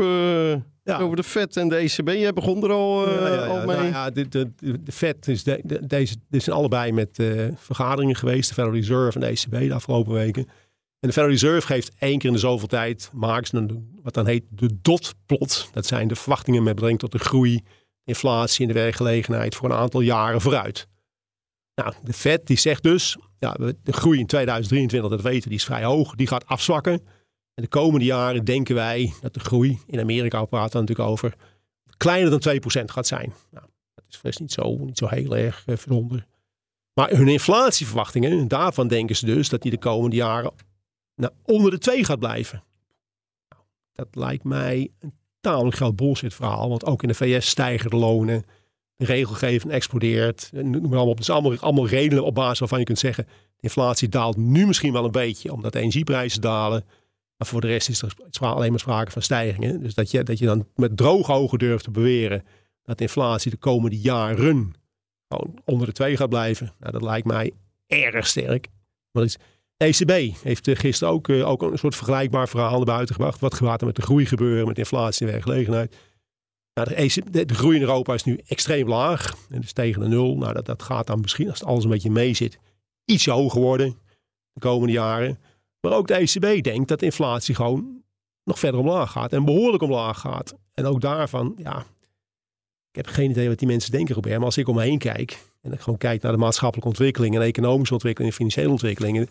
Ja. 0.84 1.00
over 1.00 1.16
de 1.16 1.24
vet 1.24 1.58
en 1.58 1.70
de 1.70 1.76
ECB. 1.76 2.08
Jij 2.10 2.34
begon 2.34 2.64
er 2.64 2.72
al, 2.72 3.10
Ja, 3.10 3.28
ja, 3.28 3.34
ja. 3.34 3.46
al 3.46 3.58
mee. 3.66 3.76
Nou 3.78 3.88
ja, 3.88 4.10
de, 4.10 4.28
de, 4.30 4.52
Fed 4.92 5.28
is 5.28 5.44
de, 5.44 5.60
de- 5.64 5.86
deze, 5.88 6.16
dit 6.30 6.44
zijn 6.44 6.56
allebei 6.56 6.92
met 6.92 7.20
vergaderingen 7.56 8.16
geweest, 8.16 8.48
de 8.48 8.54
Federal 8.54 8.76
Reserve 8.78 9.20
en 9.20 9.26
de 9.26 9.28
ECB 9.60 9.68
de 9.68 9.74
afgelopen 9.74 10.14
weken. 10.14 10.48
En 11.04 11.10
de 11.10 11.16
Federal 11.16 11.38
Reserve 11.38 11.68
geeft 11.68 11.92
één 11.98 12.18
keer 12.18 12.28
in 12.28 12.36
de 12.36 12.40
zoveel 12.40 12.68
tijd, 12.68 13.12
een, 13.52 14.00
wat 14.04 14.14
dan 14.14 14.26
heet 14.26 14.44
de 14.50 14.82
dot-plot. 14.82 15.70
Dat 15.74 15.86
zijn 15.86 16.08
de 16.08 16.16
verwachtingen 16.16 16.64
met 16.64 16.74
betrekking 16.74 17.00
tot 17.00 17.12
de 17.12 17.20
groei, 17.20 17.64
inflatie 18.04 18.62
en 18.62 18.74
de 18.74 18.80
werkgelegenheid 18.80 19.56
voor 19.56 19.70
een 19.70 19.78
aantal 19.78 20.02
jaren 20.02 20.42
vooruit. 20.42 20.88
Nou, 21.76 21.94
de 22.04 22.14
Fed 22.14 22.48
die 22.48 22.58
zegt 22.58 22.84
dus, 22.84 23.18
ja, 23.40 23.54
de 23.84 23.94
groei 23.94 24.20
in 24.20 24.26
2023, 24.26 25.10
dat 25.10 25.22
weten 25.22 25.44
we, 25.44 25.50
die 25.50 25.58
is 25.58 25.66
vrij 25.66 25.84
hoog, 25.84 26.16
die 26.16 26.28
gaat 26.28 26.46
afzwakken. 26.46 26.94
En 27.54 27.64
de 27.64 27.68
komende 27.68 28.06
jaren 28.06 28.46
denken 28.46 28.76
wij 28.76 29.14
dat 29.22 29.34
de 29.34 29.40
groei, 29.40 29.80
in 29.88 30.00
Amerika 30.00 30.46
praten 30.46 30.80
natuurlijk 30.80 31.10
over, 31.10 31.34
kleiner 31.98 32.40
dan 32.40 32.56
2% 32.82 32.86
gaat 32.86 33.08
zijn. 33.08 33.34
Nou, 33.52 33.66
dat 33.96 34.06
is 34.10 34.18
vast 34.18 34.40
niet 34.40 34.52
zo, 34.52 34.78
niet 34.78 34.98
zo 34.98 35.08
heel 35.08 35.36
erg 35.36 35.64
veronder. 35.66 36.26
Maar 36.94 37.10
hun 37.10 37.28
inflatieverwachtingen, 37.28 38.48
daarvan 38.48 38.88
denken 38.88 39.16
ze 39.16 39.26
dus 39.26 39.50
dat 39.50 39.62
die 39.62 39.72
de 39.72 39.78
komende 39.78 40.16
jaren 40.16 40.54
nou, 41.16 41.34
onder 41.44 41.72
de 41.72 41.78
2 41.78 42.04
gaat 42.04 42.20
blijven. 42.20 42.64
Dat 43.94 44.08
lijkt 44.12 44.44
mij 44.44 44.92
een 45.00 45.14
tamelijk 45.42 45.76
groot 45.76 45.96
bullshit 45.96 46.34
verhaal. 46.34 46.70
Want 46.70 46.86
ook 46.86 47.02
in 47.02 47.08
de 47.08 47.14
VS 47.14 47.50
stijgen 47.50 47.90
de 47.90 47.96
lonen. 47.96 48.44
De 48.96 49.06
regelgeving 49.06 49.74
explodeert. 49.74 50.50
Noem 50.52 50.72
maar 50.72 50.82
allemaal 50.82 51.08
op. 51.08 51.18
Het 51.18 51.30
allemaal, 51.30 51.58
allemaal 51.58 51.88
redenen 51.88 52.24
op 52.24 52.36
basis 52.36 52.60
waarvan 52.60 52.80
je 52.80 52.86
kunt 52.86 53.00
zeggen... 53.00 53.26
de 53.26 53.32
inflatie 53.60 54.10
daalt 54.10 54.38
nu 54.38 54.66
misschien 54.68 54.94
wel 54.94 55.06
een 55.06 55.12
beetje... 55.12 55.52
omdat 55.52 55.74
de 55.74 55.80
energieprijzen 55.80 56.42
dalen. 56.42 56.86
Maar 57.38 57.48
voor 57.48 57.62
de 57.62 57.68
rest 57.68 57.90
is 57.90 58.02
er 58.02 58.14
alleen 58.40 58.70
maar 58.70 58.80
sprake 58.80 59.12
van 59.12 59.22
stijgingen. 59.22 59.82
Dus 59.82 59.94
dat 59.94 60.12
je, 60.12 60.24
dat 60.24 60.40
je 60.40 60.46
dan 60.46 60.68
met 60.76 60.98
droge 60.98 61.32
ogen 61.32 61.60
durft 61.60 61.84
te 61.84 61.92
beweren... 61.92 62.46
dat 62.84 62.98
de 62.98 63.04
inflatie 63.04 63.52
de 63.52 63.58
komende 63.58 64.00
jaren 64.00 64.74
onder 65.66 65.88
de 65.88 65.94
2 65.94 66.18
gaat 66.18 66.30
blijven. 66.30 66.74
Nou, 66.80 66.92
dat 66.92 67.02
lijkt 67.02 67.28
mij 67.28 67.52
erg 67.88 68.28
sterk. 68.28 68.68
Maar 69.12 69.24
is, 69.24 69.38
ECB 69.84 70.36
heeft 70.44 70.68
eh, 70.68 70.76
gisteren 70.76 71.14
ook, 71.14 71.30
eh, 71.30 71.50
ook 71.50 71.62
een 71.62 71.78
soort 71.78 71.96
vergelijkbaar 71.96 72.50
verhaal 72.50 72.76
naar 72.76 72.86
buiten 72.86 73.16
gebracht. 73.16 73.40
Wat 73.40 73.54
gaat 73.54 73.80
er 73.82 73.88
met 73.88 73.96
de 73.96 74.02
groei 74.02 74.26
gebeuren, 74.26 74.68
met 74.68 74.78
inflatie 74.78 75.26
en 75.26 75.32
werkgelegenheid? 75.32 75.96
Nou, 76.74 76.88
de, 76.88 76.96
ECB, 76.96 77.48
de, 77.48 77.54
groei 77.54 77.76
in 77.76 77.82
Europa 77.82 78.14
is 78.14 78.24
nu 78.24 78.40
extreem 78.48 78.88
laag. 78.88 79.34
En 79.50 79.62
dus 79.62 79.74
tegen 79.74 80.02
de 80.02 80.08
nul. 80.08 80.38
Nou, 80.38 80.54
dat, 80.54 80.66
dat 80.66 80.84
gaat 80.84 81.08
dan 81.08 81.20
misschien, 81.20 81.50
als 81.50 81.64
alles 81.64 81.84
een 81.84 81.90
beetje 81.90 82.12
mee 82.12 82.34
zit, 82.34 82.58
iets 83.06 83.26
hoger 83.26 83.62
worden 83.62 83.98
de 84.54 84.60
komende 84.60 84.94
jaren. 84.94 85.40
Maar 85.80 85.92
ook 85.92 86.08
de 86.08 86.14
ECB 86.14 86.64
denkt 86.64 86.88
dat 86.88 87.00
de 87.00 87.06
inflatie 87.06 87.56
gewoon 87.56 88.02
nog 88.44 88.60
verder 88.60 88.80
omlaag 88.80 89.12
gaat. 89.12 89.34
En 89.34 89.46
behoorlijk 89.46 89.84
omlaag 89.84 90.20
gaat. 90.20 90.56
En 90.74 90.86
ook 90.86 91.02
daarvan, 91.02 91.56
ja, 91.58 91.86
ik 92.90 93.06
heb 93.06 93.08
geen 93.08 93.30
idee 93.30 93.48
wat 93.48 93.60
die 93.60 93.68
mensen 93.68 93.92
denken, 93.92 94.16
Robert. 94.16 94.36
Maar 94.36 94.46
als 94.46 94.58
ik 94.58 94.68
om 94.68 94.76
me 94.76 94.82
heen 94.82 94.98
kijk 94.98 95.44
en 95.62 95.74
ik 95.74 95.80
gewoon 95.80 96.00
kijk 96.00 96.22
naar 96.22 96.32
de 96.32 96.38
maatschappelijke 96.38 96.90
ontwikkelingen, 96.90 97.42
en 97.42 97.48
economische 97.48 97.94
ontwikkelingen 97.94 98.32
en 98.32 98.40
financiële 98.40 98.72
ontwikkelingen, 98.72 99.30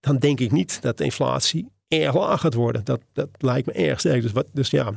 dan 0.00 0.18
denk 0.18 0.40
ik 0.40 0.52
niet 0.52 0.82
dat 0.82 0.98
de 0.98 1.04
inflatie 1.04 1.68
erg 1.88 2.14
laag 2.14 2.40
gaat 2.40 2.54
worden. 2.54 2.84
Dat, 2.84 3.00
dat 3.12 3.28
lijkt 3.38 3.66
me 3.66 3.72
erg 3.72 3.98
sterk. 3.98 4.22
Dus, 4.22 4.32
wat, 4.32 4.46
dus 4.52 4.70
ja, 4.70 4.92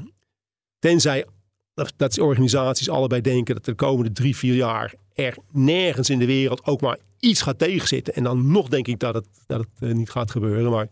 tenzij 0.79 1.25
dat, 1.73 1.93
dat 1.97 2.19
organisaties 2.19 2.89
allebei 2.89 3.21
denken 3.21 3.55
dat 3.55 3.65
de 3.65 3.73
komende 3.73 4.11
drie, 4.11 4.35
vier 4.35 4.55
jaar 4.55 4.93
er 5.13 5.37
nergens 5.51 6.09
in 6.09 6.19
de 6.19 6.25
wereld 6.25 6.65
ook 6.65 6.81
maar 6.81 6.97
iets 7.19 7.41
gaat 7.41 7.59
tegenzitten. 7.59 8.13
En 8.13 8.23
dan 8.23 8.51
nog 8.51 8.69
denk 8.69 8.87
ik 8.87 8.99
dat 8.99 9.13
het, 9.13 9.27
dat 9.47 9.65
uh, 9.79 9.93
niet 9.93 10.09
gaat 10.09 10.31
gebeuren. 10.31 10.71
Maar 10.71 10.87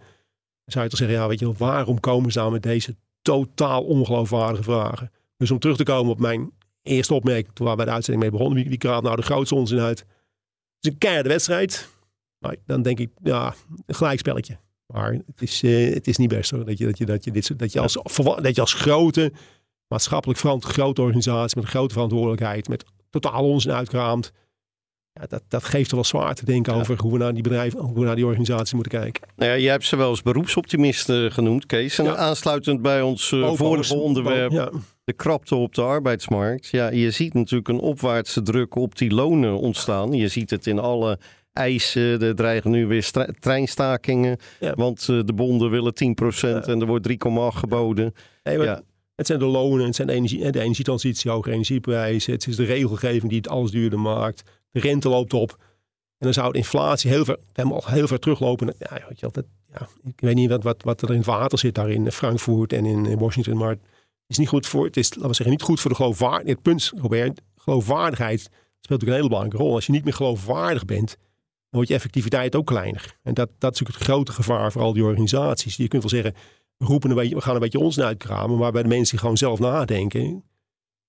zou 0.65 0.83
je 0.83 0.89
toch 0.89 0.99
zeggen, 0.99 1.17
ja, 1.17 1.27
weet 1.27 1.39
je, 1.39 1.53
waarom 1.53 1.99
komen 1.99 2.31
ze 2.31 2.39
nou 2.39 2.51
met 2.51 2.63
deze 2.63 2.95
totaal 3.21 3.83
ongeloofwaardige 3.83 4.63
vragen? 4.63 5.11
Dus 5.37 5.51
om 5.51 5.59
terug 5.59 5.77
te 5.77 5.83
komen 5.83 6.11
op 6.11 6.19
mijn 6.19 6.51
eerste 6.81 7.13
opmerking, 7.13 7.53
toen 7.53 7.75
we 7.75 7.85
de 7.85 7.91
uitzending 7.91 8.23
mee 8.23 8.31
begonnen, 8.31 8.63
wie, 8.63 8.79
wie 8.79 8.89
nou 8.89 9.15
de 9.15 9.21
grootste 9.21 9.55
onzin 9.55 9.79
uit? 9.79 9.99
Het 9.99 10.85
is 10.85 10.91
een 10.91 10.97
keiharde 10.97 11.29
wedstrijd. 11.29 11.89
Nou, 12.41 12.55
dan 12.65 12.81
denk 12.81 12.99
ik, 12.99 13.09
ja, 13.23 13.53
een 13.85 13.95
gelijkspelletje. 13.95 14.57
Maar 14.85 15.11
het 15.11 15.41
is, 15.41 15.63
uh, 15.63 15.93
het 15.93 16.07
is 16.07 16.17
niet 16.17 16.29
best 16.29 16.51
hoor. 16.51 16.65
Dat 16.65 16.77
je, 16.77 16.85
dat 16.85 16.97
je, 16.97 17.05
dat 17.05 17.23
je, 17.23 17.31
dit, 17.31 17.59
dat 17.59 17.71
je, 17.71 17.79
als, 17.79 17.97
dat 18.41 18.55
je 18.55 18.61
als 18.61 18.73
grote, 18.73 19.31
maatschappelijk 19.87 20.39
grote 20.59 21.01
organisatie 21.01 21.57
met 21.57 21.65
een 21.65 21.71
grote 21.71 21.93
verantwoordelijkheid, 21.93 22.67
met 22.67 22.85
totaal 23.09 23.49
onzin 23.49 23.71
uitkraamt. 23.71 24.31
Ja, 25.13 25.25
dat, 25.27 25.43
dat 25.47 25.63
geeft 25.63 25.89
er 25.89 25.95
wel 25.95 26.03
zwaar 26.03 26.35
te 26.35 26.45
denken 26.45 26.73
over 26.73 26.99
hoe 26.99 27.11
we 27.11 27.17
naar 27.17 27.33
die 27.33 27.43
bedrijven, 27.43 27.79
hoe 27.79 27.99
we 27.99 28.05
naar 28.05 28.15
die 28.15 28.25
organisatie 28.25 28.75
moeten 28.75 28.99
kijken. 28.99 29.27
Nou 29.35 29.51
ja, 29.51 29.57
jij 29.57 29.71
hebt 29.71 29.85
ze 29.85 29.95
wel 29.95 30.09
als 30.09 30.21
beroepsoptimisten 30.21 31.31
genoemd, 31.31 31.65
Kees. 31.65 31.97
En 31.97 32.05
ja. 32.05 32.15
aansluitend 32.15 32.81
bij 32.81 33.01
ons 33.01 33.31
uh, 33.31 33.53
vorige 33.53 33.95
onderwerp, 33.95 34.51
ja. 34.51 34.71
de 35.03 35.13
krapte 35.13 35.55
op 35.55 35.75
de 35.75 35.81
arbeidsmarkt. 35.81 36.67
Ja, 36.67 36.89
je 36.89 37.11
ziet 37.11 37.33
natuurlijk 37.33 37.67
een 37.67 37.79
opwaartse 37.79 38.41
druk 38.41 38.75
op 38.75 38.97
die 38.97 39.13
lonen 39.13 39.59
ontstaan. 39.59 40.11
Je 40.11 40.27
ziet 40.27 40.49
het 40.49 40.67
in 40.67 40.79
alle 40.79 41.19
eisen. 41.53 42.21
Er 42.21 42.35
dreigen 42.35 42.71
nu 42.71 42.87
weer 42.87 43.11
treinstakingen. 43.39 44.37
Ja. 44.59 44.73
Want 44.75 45.07
uh, 45.07 45.21
de 45.25 45.33
bonden 45.33 45.69
willen 45.69 45.93
10% 45.93 46.37
ja. 46.39 46.61
en 46.61 46.81
er 46.81 46.87
wordt 46.87 47.09
3,8 47.09 47.15
geboden. 47.57 48.13
Ja. 48.43 48.81
Het 49.15 49.27
zijn 49.27 49.39
de 49.39 49.45
lonen, 49.45 49.85
het 49.85 49.95
zijn 49.95 50.07
de, 50.07 50.13
energie, 50.13 50.51
de 50.51 50.59
energietransitie, 50.59 51.31
hoge 51.31 51.51
energieprijzen. 51.51 52.33
Het 52.33 52.47
is 52.47 52.55
de 52.55 52.63
regelgeving 52.63 53.29
die 53.29 53.37
het 53.37 53.47
alles 53.47 53.71
duurder 53.71 53.99
maakt. 53.99 54.43
De 54.71 54.79
rente 54.79 55.09
loopt 55.09 55.33
op. 55.33 55.55
En 56.17 56.27
dan 56.27 56.33
zou 56.33 56.51
de 56.51 56.57
inflatie 56.57 57.09
heel 57.09 57.25
ver, 57.25 57.37
helemaal 57.53 57.83
heel 57.85 58.07
ver 58.07 58.19
teruglopen. 58.19 58.73
Ja, 58.79 59.01
weet 59.07 59.19
je, 59.19 59.29
ja, 59.73 59.87
ik 60.03 60.19
weet 60.19 60.35
niet 60.35 60.49
wat, 60.49 60.63
wat, 60.63 60.83
wat 60.83 61.01
er 61.01 61.09
in 61.09 61.17
het 61.17 61.25
water 61.25 61.59
zit 61.59 61.75
daar 61.75 61.89
in 61.89 62.11
Frankfurt 62.11 62.73
en 62.73 62.85
in 62.85 63.17
Washington. 63.17 63.57
Maar 63.57 63.69
het 63.69 63.79
is 64.27 64.37
niet 64.37 64.47
goed 64.47 64.67
voor, 64.67 64.85
het 64.85 64.97
is, 64.97 65.09
laten 65.09 65.27
we 65.27 65.35
zeggen, 65.35 65.55
niet 65.55 65.61
goed 65.61 65.79
voor 65.79 65.89
de 65.89 65.95
geloofwaardigheid. 65.95 66.55
Het 66.55 66.61
punt, 66.61 66.91
Robert, 66.95 67.41
geloofwaardigheid 67.55 68.39
speelt 68.41 68.59
natuurlijk 68.81 69.09
een 69.09 69.15
hele 69.15 69.27
belangrijke 69.27 69.63
rol. 69.63 69.73
Als 69.73 69.85
je 69.85 69.91
niet 69.91 70.03
meer 70.03 70.13
geloofwaardig 70.13 70.85
bent, 70.85 71.17
wordt 71.71 71.89
je 71.89 71.95
effectiviteit 71.95 72.55
ook 72.55 72.65
kleiner. 72.65 73.17
En 73.23 73.33
dat, 73.33 73.49
dat 73.57 73.73
is 73.73 73.79
natuurlijk 73.79 73.97
het 73.97 74.07
grote 74.07 74.31
gevaar 74.31 74.71
voor 74.71 74.81
al 74.81 74.93
die 74.93 75.03
organisaties. 75.03 75.75
Je 75.75 75.87
kunt 75.87 76.01
wel 76.01 76.11
zeggen, 76.11 76.33
we, 76.77 76.85
roepen 76.85 77.09
een 77.09 77.15
beetje, 77.15 77.35
we 77.35 77.41
gaan 77.41 77.53
een 77.53 77.59
beetje 77.59 77.79
ons 77.79 77.99
uitkramen, 77.99 78.57
maar 78.57 78.71
bij 78.71 78.81
de 78.83 78.87
mensen 78.87 79.09
die 79.09 79.19
gewoon 79.19 79.37
zelf 79.37 79.59
nadenken, 79.59 80.43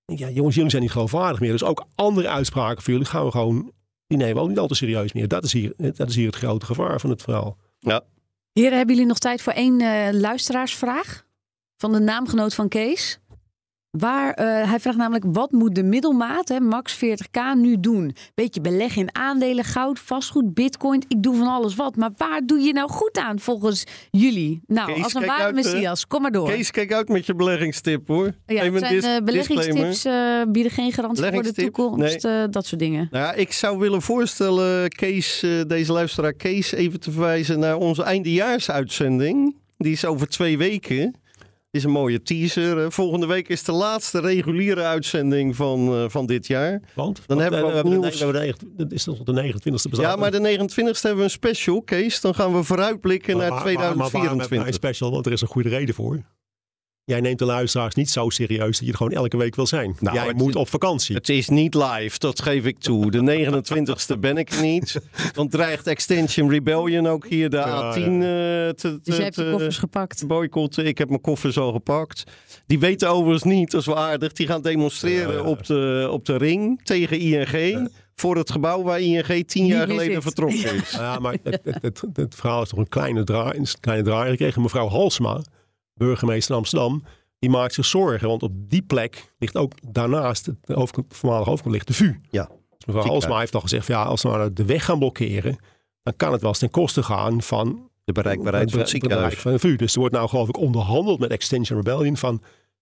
ja 0.05 0.29
jongens, 0.29 0.55
jullie 0.55 0.69
zijn 0.69 0.81
niet 0.81 0.91
geloofwaardig 0.91 1.39
meer. 1.39 1.51
Dus 1.51 1.63
ook 1.63 1.85
andere 1.95 2.27
uitspraken 2.27 2.83
voor 2.83 2.93
jullie 2.93 3.07
gaan 3.07 3.25
we 3.25 3.31
gewoon, 3.31 3.71
die 4.07 4.17
nemen 4.17 4.35
we 4.35 4.41
ook 4.41 4.49
niet 4.49 4.59
al 4.59 4.67
te 4.67 4.75
serieus 4.75 5.13
meer. 5.13 5.27
Dat 5.27 5.43
is 5.43 5.53
hier, 5.53 5.73
dat 5.77 6.09
is 6.09 6.15
hier 6.15 6.25
het 6.25 6.35
grote 6.35 6.65
gevaar 6.65 6.99
van 6.99 7.09
het 7.09 7.21
verhaal. 7.21 7.57
Ja. 7.79 8.01
Heren, 8.53 8.77
hebben 8.77 8.95
jullie 8.95 9.09
nog 9.09 9.19
tijd 9.19 9.41
voor 9.41 9.53
één 9.53 9.81
uh, 9.81 10.07
luisteraarsvraag? 10.11 11.25
Van 11.77 11.91
de 11.91 11.99
naamgenoot 11.99 12.53
van 12.53 12.67
Kees? 12.67 13.19
Waar, 13.99 14.39
uh, 14.39 14.69
hij 14.69 14.79
vraagt 14.79 14.97
namelijk, 14.97 15.25
wat 15.27 15.51
moet 15.51 15.75
de 15.75 15.83
middelmaat, 15.83 16.47
hè, 16.49 16.59
max 16.59 16.95
40k, 16.95 17.39
nu 17.55 17.79
doen? 17.79 18.15
Beetje 18.35 18.61
beleggen 18.61 19.01
in 19.01 19.15
aandelen, 19.15 19.63
goud, 19.63 19.99
vastgoed, 19.99 20.53
bitcoin. 20.53 21.03
Ik 21.07 21.23
doe 21.23 21.35
van 21.35 21.47
alles 21.47 21.75
wat. 21.75 21.95
Maar 21.95 22.09
waar 22.17 22.41
doe 22.45 22.59
je 22.59 22.73
nou 22.73 22.89
goed 22.89 23.17
aan 23.17 23.39
volgens 23.39 23.83
jullie? 24.11 24.61
Nou, 24.67 24.93
Kees, 24.93 25.03
als 25.03 25.13
een 25.13 25.25
ware 25.25 25.43
uit, 25.43 25.55
eh, 25.57 25.63
messias, 25.63 26.07
kom 26.07 26.21
maar 26.21 26.31
door. 26.31 26.49
Kees, 26.49 26.71
kijk 26.71 26.93
uit 26.93 27.09
met 27.09 27.25
je 27.25 27.35
beleggingstip 27.35 28.07
hoor. 28.07 28.31
ja, 28.45 28.61
Even 28.61 28.73
het 28.73 28.79
zijn, 28.81 28.93
dis- 28.93 29.05
eh, 29.05 29.23
beleggingstips 29.23 30.05
eh, 30.05 30.41
bieden 30.47 30.71
geen 30.71 30.91
garantie 30.91 31.23
voor 31.31 31.43
de 31.43 31.53
toekomst. 31.53 32.25
eh, 32.25 32.43
dat 32.49 32.65
soort 32.65 32.81
dingen. 32.81 33.07
Nou 33.11 33.25
ja, 33.25 33.33
ik 33.33 33.51
zou 33.51 33.77
willen 33.79 34.01
voorstellen, 34.01 34.89
Kees, 34.89 35.43
eh, 35.43 35.61
deze 35.67 35.91
luisteraar 35.91 36.33
Kees, 36.33 36.71
even 36.71 36.99
te 36.99 37.11
verwijzen 37.11 37.59
naar 37.59 37.75
onze 37.77 38.03
eindejaarsuitzending. 38.03 39.55
Die 39.77 39.91
is 39.91 40.05
over 40.05 40.27
twee 40.27 40.57
weken. 40.57 41.15
Is 41.73 41.83
een 41.83 41.91
mooie 41.91 42.21
teaser. 42.21 42.83
Eh, 42.83 42.89
Volgende 42.89 43.25
week 43.25 43.47
is 43.47 43.63
de 43.63 43.71
laatste 43.71 44.19
reguliere 44.19 44.81
uitzending 44.83 45.55
van, 45.55 45.87
eh, 45.93 46.03
van 46.07 46.25
dit 46.25 46.47
jaar. 46.47 46.81
Want? 46.95 47.21
Dan 47.27 47.39
hebben 47.39 47.59
we 47.59 47.65
eh, 47.65 47.71
de, 47.83 47.89
we 47.89 47.95
hebben 47.99 48.33
de, 48.33 48.39
negen- 48.39 48.73
dat 48.77 48.91
is 48.91 49.03
tot 49.03 49.25
de 49.25 49.31
29e 49.33 49.71
bezadigd. 49.89 49.97
Ja, 50.01 50.15
maar 50.15 50.31
de 50.31 50.39
29e 50.39 51.01
hebben 51.01 51.17
we 51.17 51.23
een 51.23 51.29
special, 51.29 51.81
Kees. 51.81 52.21
Dan 52.21 52.35
gaan 52.35 52.53
we 52.55 52.63
vooruitblikken 52.63 53.37
naar 53.37 53.49
Maar- 53.49 53.63
maar- 53.63 53.73
maar 53.73 54.07
2024. 54.09 54.67
een 54.67 54.73
special? 54.73 55.11
Want 55.11 55.25
er 55.25 55.31
is 55.31 55.41
een 55.41 55.47
goede 55.47 55.69
reden 55.69 55.95
voor. 55.95 56.19
Jij 57.05 57.21
neemt 57.21 57.39
de 57.39 57.45
luisteraars 57.45 57.95
niet 57.95 58.09
zo 58.09 58.29
serieus 58.29 58.77
dat 58.77 58.85
je 58.85 58.91
er 58.91 58.97
gewoon 58.97 59.11
elke 59.11 59.37
week 59.37 59.55
wil 59.55 59.67
zijn. 59.67 59.95
Nou, 59.99 60.15
Jij 60.15 60.33
moet 60.33 60.55
op 60.55 60.69
vakantie. 60.69 61.15
Het 61.15 61.29
is 61.29 61.49
niet 61.49 61.73
live, 61.73 62.19
dat 62.19 62.41
geef 62.41 62.65
ik 62.65 62.79
toe. 62.79 63.11
De 63.11 63.19
29e 64.15 64.19
ben 64.19 64.37
ik 64.37 64.61
niet. 64.61 65.01
Dan 65.33 65.47
dreigt 65.49 65.87
Extension 65.87 66.49
Rebellion 66.49 67.07
ook 67.07 67.27
hier 67.27 67.49
de 67.49 67.57
Ja, 67.57 67.93
A10 67.93 67.97
eh, 67.97 68.03
te, 68.03 68.73
te, 68.75 68.99
Dus 69.03 69.15
jij 69.15 69.23
hebt 69.23 69.35
je 69.35 69.49
koffers 69.51 69.77
gepakt. 69.77 70.17
te 70.17 70.25
boycotten. 70.25 70.85
Ik 70.85 70.97
heb 70.97 71.09
mijn 71.09 71.21
koffers 71.21 71.57
al 71.57 71.71
gepakt. 71.71 72.23
Die 72.65 72.79
weten 72.79 73.09
overigens 73.09 73.43
niet, 73.43 73.71
dat 73.71 73.81
is 73.81 73.87
wel 73.87 73.97
aardig. 73.99 74.33
Die 74.33 74.47
gaan 74.47 74.61
demonstreren 74.61 75.33
Ja, 75.33 75.39
ja. 75.39 75.43
Op, 75.43 75.65
de, 75.65 76.07
op 76.11 76.25
de 76.25 76.37
ring 76.37 76.81
tegen 76.83 77.19
ING. 77.19 77.89
Voor 78.15 78.35
het 78.37 78.51
gebouw 78.51 78.83
waar 78.83 78.99
ING 79.01 79.47
tien 79.47 79.65
jaar 79.65 79.87
geleden 79.87 80.21
vertrokken 80.21 80.75
is. 80.75 80.91
Ja, 80.91 81.19
maar 81.19 81.37
het, 81.43 81.59
het, 81.63 81.81
het, 81.81 82.03
het 82.13 82.35
verhaal 82.35 82.61
is 82.61 82.69
toch 82.69 82.79
een 82.79 82.89
kleine 82.89 83.23
draai. 83.23 83.57
Een 83.57 83.67
kleine 83.79 84.03
draai 84.03 84.29
gekregen. 84.29 84.61
Mevrouw 84.61 84.87
Halsma, 84.87 85.41
burgemeester 85.93 86.55
Amsterdam, 86.55 87.03
die 87.39 87.49
maakt 87.49 87.73
zich 87.73 87.85
zorgen. 87.85 88.27
Want 88.27 88.43
op 88.43 88.51
die 88.55 88.81
plek 88.81 89.33
ligt 89.37 89.57
ook 89.57 89.73
daarnaast, 89.87 90.45
het 90.45 90.57
hoofdkant- 90.65 91.13
voormalige 91.15 91.49
hoofdkant, 91.49 91.73
ligt 91.73 91.87
de 91.87 91.93
VU. 91.93 92.19
Ja, 92.29 92.49
Dus 92.77 92.85
mevrouw. 92.85 93.05
Halsma 93.05 93.39
heeft 93.39 93.55
al 93.55 93.61
gezegd, 93.61 93.85
van, 93.85 93.95
ja, 93.95 94.03
als 94.03 94.21
we 94.21 94.29
nou 94.29 94.53
de 94.53 94.65
weg 94.65 94.85
gaan 94.85 94.99
blokkeren, 94.99 95.57
dan 96.03 96.13
kan 96.17 96.31
het 96.31 96.41
wel 96.41 96.49
eens 96.49 96.59
ten 96.59 96.69
koste 96.69 97.03
gaan 97.03 97.41
van 97.41 97.89
de 98.03 98.11
bereikbaarheid 98.11 98.69
van 98.71 98.79
het 98.79 98.89
ziekenhuis. 98.89 99.35
van 99.35 99.51
de 99.51 99.59
VU. 99.59 99.75
Dus 99.75 99.93
er 99.93 99.99
wordt 99.99 100.15
nou 100.15 100.29
geloof 100.29 100.47
ik 100.47 100.57
onderhandeld 100.57 101.19
met 101.19 101.31
Extension 101.31 101.77
Rebellion 101.77 102.17
van 102.17 102.41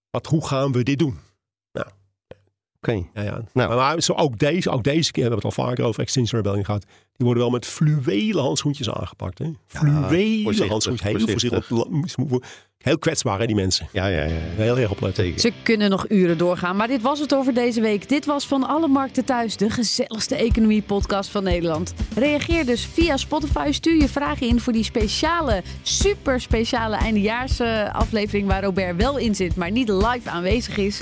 wat, 0.10 0.26
hoe 0.26 0.47
gaan 0.47 0.71
we 0.71 0.84
dit 0.84 1.00
doen? 1.00 1.17
Oké. 2.81 3.03
Ja, 3.13 3.21
ja. 3.21 3.41
Nou. 3.53 3.69
Maar, 3.69 3.77
maar 3.77 4.01
zo 4.01 4.13
ook, 4.13 4.39
deze, 4.39 4.69
ook 4.69 4.83
deze 4.83 5.11
keer, 5.11 5.23
we 5.23 5.29
hebben 5.29 5.49
het 5.49 5.57
al 5.57 5.65
vaker 5.65 5.85
over 5.85 6.01
Extinction 6.01 6.41
Rebellion 6.41 6.65
gehad. 6.65 6.85
Die 7.15 7.25
worden 7.25 7.43
wel 7.43 7.51
met 7.51 7.65
fluwelen 7.65 8.43
handschoentjes 8.43 8.89
aangepakt. 8.89 9.37
Hè? 9.37 9.51
Fluwelen 9.67 10.43
voorzichtig, 10.43 10.71
handschoentjes. 10.71 11.11
Heel 11.11 11.27
voorzichtig. 11.27 11.67
voorzichtig. 11.67 12.49
Heel 12.77 12.97
kwetsbaar 12.97 13.39
hè, 13.39 13.45
die 13.45 13.55
mensen. 13.55 13.87
Ja, 13.91 14.07
ja, 14.07 14.23
ja. 14.23 14.35
Heel 14.55 14.77
erg 14.77 14.91
opletten. 14.91 15.39
Ze 15.39 15.51
kunnen 15.63 15.89
nog 15.89 16.09
uren 16.09 16.37
doorgaan, 16.37 16.75
maar 16.75 16.87
dit 16.87 17.01
was 17.01 17.19
het 17.19 17.35
over 17.35 17.53
deze 17.53 17.81
week. 17.81 18.09
Dit 18.09 18.25
was 18.25 18.47
Van 18.47 18.67
Alle 18.67 18.87
Markten 18.87 19.25
Thuis, 19.25 19.57
de 19.57 19.69
gezelligste 19.69 20.35
economie-podcast 20.35 21.29
van 21.29 21.43
Nederland. 21.43 21.93
Reageer 22.15 22.65
dus 22.65 22.85
via 22.85 23.17
Spotify. 23.17 23.71
Stuur 23.71 24.01
je 24.01 24.09
vragen 24.09 24.47
in 24.47 24.59
voor 24.59 24.73
die 24.73 24.83
speciale, 24.83 25.63
super 25.81 26.41
speciale 26.41 26.95
eindejaarsaflevering... 26.95 28.47
waar 28.47 28.63
Robert 28.63 28.95
wel 28.95 29.17
in 29.17 29.35
zit, 29.35 29.55
maar 29.55 29.71
niet 29.71 29.89
live 29.89 30.29
aanwezig 30.29 30.77
is. 30.77 31.01